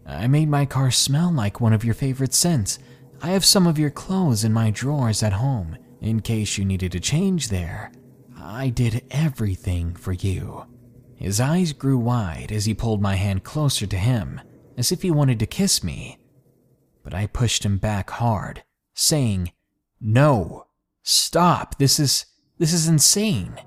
I 0.05 0.27
made 0.27 0.49
my 0.49 0.65
car 0.65 0.89
smell 0.89 1.31
like 1.31 1.61
one 1.61 1.73
of 1.73 1.85
your 1.85 1.93
favorite 1.93 2.33
scents. 2.33 2.79
I 3.21 3.29
have 3.29 3.45
some 3.45 3.67
of 3.67 3.77
your 3.77 3.89
clothes 3.89 4.43
in 4.43 4.51
my 4.51 4.71
drawers 4.71 5.21
at 5.21 5.33
home, 5.33 5.77
in 6.01 6.21
case 6.21 6.57
you 6.57 6.65
needed 6.65 6.91
to 6.93 6.99
change 6.99 7.49
there. 7.49 7.91
I 8.35 8.69
did 8.69 9.03
everything 9.11 9.95
for 9.95 10.13
you. 10.13 10.65
His 11.15 11.39
eyes 11.39 11.73
grew 11.73 11.97
wide 11.97 12.51
as 12.51 12.65
he 12.65 12.73
pulled 12.73 13.01
my 13.01 13.15
hand 13.15 13.43
closer 13.43 13.85
to 13.85 13.97
him, 13.97 14.41
as 14.77 14.91
if 14.91 15.01
he 15.01 15.11
wanted 15.11 15.39
to 15.39 15.45
kiss 15.45 15.83
me. 15.83 16.17
But 17.03 17.13
I 17.13 17.27
pushed 17.27 17.65
him 17.65 17.77
back 17.77 18.09
hard, 18.09 18.63
saying, 18.95 19.51
No, 19.99 20.67
stop, 21.03 21.77
this 21.77 21.99
is, 21.99 22.25
this 22.59 22.71
is 22.71 22.87
insane. 22.87 23.59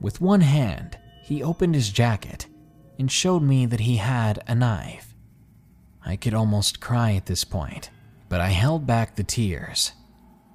With 0.00 0.20
one 0.20 0.42
hand, 0.42 0.98
he 1.22 1.42
opened 1.42 1.74
his 1.74 1.90
jacket 1.90 2.46
and 2.98 3.10
showed 3.10 3.42
me 3.42 3.66
that 3.66 3.80
he 3.80 3.96
had 3.96 4.42
a 4.46 4.54
knife. 4.54 5.14
I 6.04 6.16
could 6.16 6.34
almost 6.34 6.80
cry 6.80 7.14
at 7.14 7.26
this 7.26 7.44
point, 7.44 7.90
but 8.28 8.40
I 8.40 8.48
held 8.48 8.86
back 8.86 9.14
the 9.14 9.24
tears. 9.24 9.92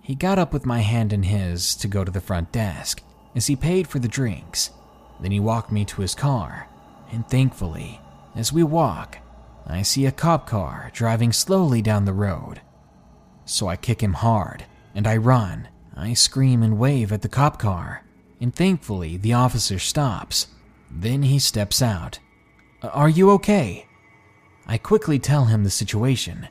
He 0.01 0.15
got 0.15 0.39
up 0.39 0.53
with 0.53 0.65
my 0.65 0.79
hand 0.79 1.11
in 1.11 1.23
his 1.23 1.75
to 1.75 1.87
go 1.87 2.03
to 2.03 2.11
the 2.11 2.21
front 2.21 2.51
desk 2.51 3.01
as 3.35 3.47
he 3.47 3.55
paid 3.55 3.87
for 3.87 3.99
the 3.99 4.07
drinks. 4.07 4.71
Then 5.19 5.31
he 5.31 5.39
walked 5.39 5.71
me 5.71 5.83
to 5.85 6.01
his 6.01 6.15
car, 6.15 6.69
and 7.11 7.27
thankfully, 7.27 7.99
as 8.35 8.53
we 8.53 8.63
walk, 8.63 9.17
I 9.65 9.81
see 9.81 10.05
a 10.05 10.11
cop 10.11 10.47
car 10.47 10.91
driving 10.93 11.33
slowly 11.33 11.81
down 11.81 12.05
the 12.05 12.13
road. 12.13 12.61
So 13.45 13.67
I 13.67 13.75
kick 13.75 14.01
him 14.01 14.13
hard, 14.13 14.65
and 14.97 15.05
I 15.05 15.15
run. 15.15 15.67
I 15.95 16.13
scream 16.13 16.63
and 16.63 16.79
wave 16.79 17.13
at 17.13 17.21
the 17.21 17.29
cop 17.29 17.59
car, 17.59 18.03
and 18.41 18.53
thankfully 18.53 19.15
the 19.15 19.33
officer 19.33 19.77
stops. 19.77 20.47
Then 20.89 21.21
he 21.21 21.37
steps 21.37 21.83
out. 21.83 22.17
Are 22.81 23.07
you 23.07 23.29
okay? 23.31 23.85
I 24.65 24.79
quickly 24.79 25.19
tell 25.19 25.45
him 25.45 25.63
the 25.63 25.69
situation, 25.69 26.47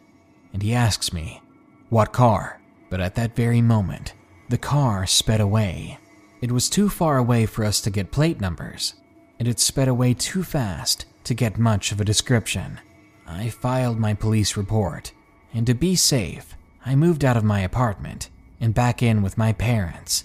and 0.53 0.63
he 0.63 0.73
asks 0.73 1.13
me, 1.13 1.43
What 1.89 2.13
car? 2.13 2.61
But 2.89 3.01
at 3.01 3.17
that 3.17 3.35
very 3.35 3.61
moment, 3.61 4.15
the 4.49 4.59
car 4.59 5.07
sped 5.07 5.41
away. 5.41 5.99
It 6.41 6.53
was 6.53 6.71
too 6.71 6.89
far 6.89 7.19
away 7.19 7.47
for 7.47 7.65
us 7.65 7.81
to 7.81 7.91
get 7.91 8.13
plate 8.13 8.41
numbers, 8.41 8.95
and 9.41 9.49
it 9.49 9.59
sped 9.59 9.89
away 9.89 10.15
too 10.15 10.45
fast 10.45 11.05
to 11.25 11.35
get 11.35 11.59
much 11.59 11.91
of 11.91 12.01
a 12.01 12.05
description. 12.05 12.79
I 13.27 13.49
filed 13.49 13.99
my 13.99 14.15
police 14.15 14.57
report, 14.57 15.11
and 15.53 15.67
to 15.67 15.75
be 15.75 15.97
safe, 15.97 16.57
I 16.85 16.95
moved 16.95 17.25
out 17.25 17.37
of 17.37 17.43
my 17.43 17.61
apartment 17.61 18.31
and 18.61 18.75
back 18.75 19.03
in 19.03 19.23
with 19.23 19.39
my 19.39 19.53
parents. 19.53 20.25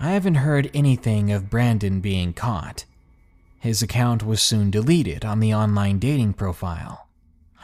I 0.00 0.10
haven't 0.10 0.36
heard 0.36 0.70
anything 0.74 1.30
of 1.30 1.50
Brandon 1.50 2.00
being 2.00 2.32
caught. 2.32 2.84
His 3.60 3.82
account 3.82 4.22
was 4.22 4.42
soon 4.42 4.70
deleted 4.70 5.24
on 5.24 5.40
the 5.40 5.54
online 5.54 5.98
dating 5.98 6.34
profile. 6.34 7.08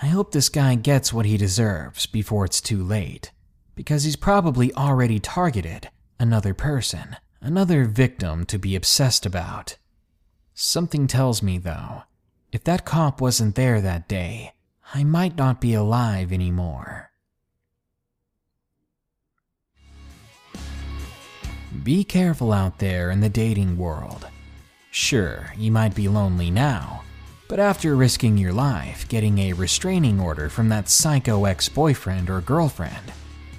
I 0.01 0.07
hope 0.07 0.33
this 0.33 0.49
guy 0.49 0.77
gets 0.77 1.13
what 1.13 1.27
he 1.27 1.37
deserves 1.37 2.07
before 2.07 2.47
it's 2.47 2.63
too 2.63 2.83
late, 2.83 3.33
because 3.75 4.05
he's 4.05 4.17
probably 4.17 4.73
already 4.75 5.19
targeted 5.19 5.91
another 6.19 6.55
person, 6.55 7.17
another 7.43 7.85
victim 7.85 8.47
to 8.47 8.59
be 8.59 8.75
obsessed 8.75 9.27
about. 9.27 9.77
Something 10.55 11.07
tells 11.07 11.43
me, 11.43 11.59
though, 11.59 12.05
if 12.53 12.65
that 12.65 12.87
cop 12.87 13.21
wasn't 13.21 13.55
there 13.55 13.81
that 13.81 14.09
day, 14.09 14.55
I 14.95 15.05
might 15.05 15.37
not 15.37 15.61
be 15.61 15.75
alive 15.75 16.33
anymore. 16.33 17.10
Be 21.85 22.03
careful 22.03 22.53
out 22.53 22.79
there 22.79 23.11
in 23.11 23.21
the 23.21 23.29
dating 23.29 23.79
world. 23.79 24.27
Sure, 24.91 25.53
you 25.57 25.71
might 25.71 25.95
be 25.95 26.09
lonely 26.09 26.51
now, 26.51 27.03
but 27.49 27.61
after 27.61 27.95
risking 27.95 28.37
your 28.37 28.53
life 28.53 29.09
getting 29.09 29.39
a 29.39 29.53
restraining 29.53 30.19
order 30.19 30.49
from 30.49 30.69
that 30.69 30.89
psycho 30.89 31.45
ex 31.45 31.69
boyfriend 31.69 32.29
or 32.29 32.41
girlfriend, 32.41 33.13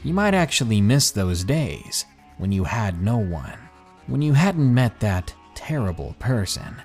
you 0.04 0.14
might 0.14 0.34
actually 0.34 0.82
miss 0.82 1.12
those 1.12 1.46
days 1.46 2.06
when 2.38 2.52
you 2.52 2.66
had 2.66 3.02
no 3.02 3.18
one, 3.18 3.58
when 4.08 4.22
you 4.22 4.34
hadn't 4.34 4.74
met 4.74 5.00
that 5.00 5.34
terrible 5.56 6.14
person. 6.20 6.76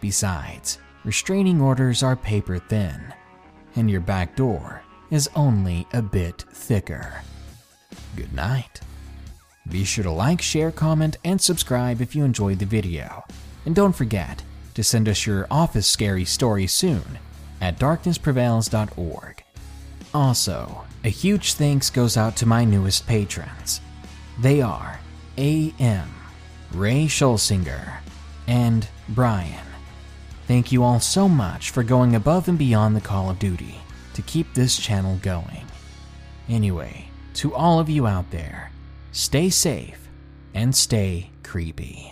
Besides, 0.00 0.78
restraining 1.04 1.60
orders 1.60 2.02
are 2.02 2.16
paper 2.16 2.58
thin, 2.58 3.14
and 3.76 3.88
your 3.88 4.00
back 4.00 4.34
door 4.34 4.82
is 5.12 5.30
only 5.36 5.86
a 5.92 6.02
bit 6.02 6.44
thicker. 6.52 7.22
Good 8.16 8.32
night. 8.32 8.80
Be 9.68 9.84
sure 9.84 10.04
to 10.04 10.10
like, 10.10 10.42
share, 10.42 10.70
comment, 10.70 11.18
and 11.24 11.40
subscribe 11.40 12.00
if 12.00 12.14
you 12.14 12.24
enjoyed 12.24 12.58
the 12.58 12.66
video. 12.66 13.24
And 13.64 13.74
don't 13.74 13.94
forget 13.94 14.42
to 14.74 14.82
send 14.82 15.08
us 15.08 15.26
your 15.26 15.46
office 15.50 15.86
scary 15.86 16.24
story 16.24 16.66
soon 16.66 17.18
at 17.60 17.78
darknessprevails.org. 17.78 19.44
Also, 20.12 20.84
a 21.04 21.08
huge 21.08 21.54
thanks 21.54 21.90
goes 21.90 22.16
out 22.16 22.36
to 22.36 22.46
my 22.46 22.64
newest 22.64 23.06
patrons. 23.06 23.80
They 24.40 24.60
are 24.60 24.98
A.M., 25.38 26.10
Ray 26.72 27.06
Schulsinger, 27.06 27.98
and 28.48 28.88
Brian. 29.10 29.66
Thank 30.48 30.72
you 30.72 30.82
all 30.82 31.00
so 31.00 31.28
much 31.28 31.70
for 31.70 31.84
going 31.84 32.16
above 32.16 32.48
and 32.48 32.58
beyond 32.58 32.96
the 32.96 33.00
Call 33.00 33.30
of 33.30 33.38
Duty 33.38 33.76
to 34.14 34.22
keep 34.22 34.52
this 34.52 34.76
channel 34.76 35.18
going. 35.22 35.64
Anyway, 36.48 37.08
to 37.34 37.54
all 37.54 37.78
of 37.78 37.88
you 37.88 38.06
out 38.06 38.30
there, 38.30 38.71
stay 39.12 39.50
safe 39.50 40.08
and 40.54 40.74
stay 40.74 41.30
creepy. 41.42 42.11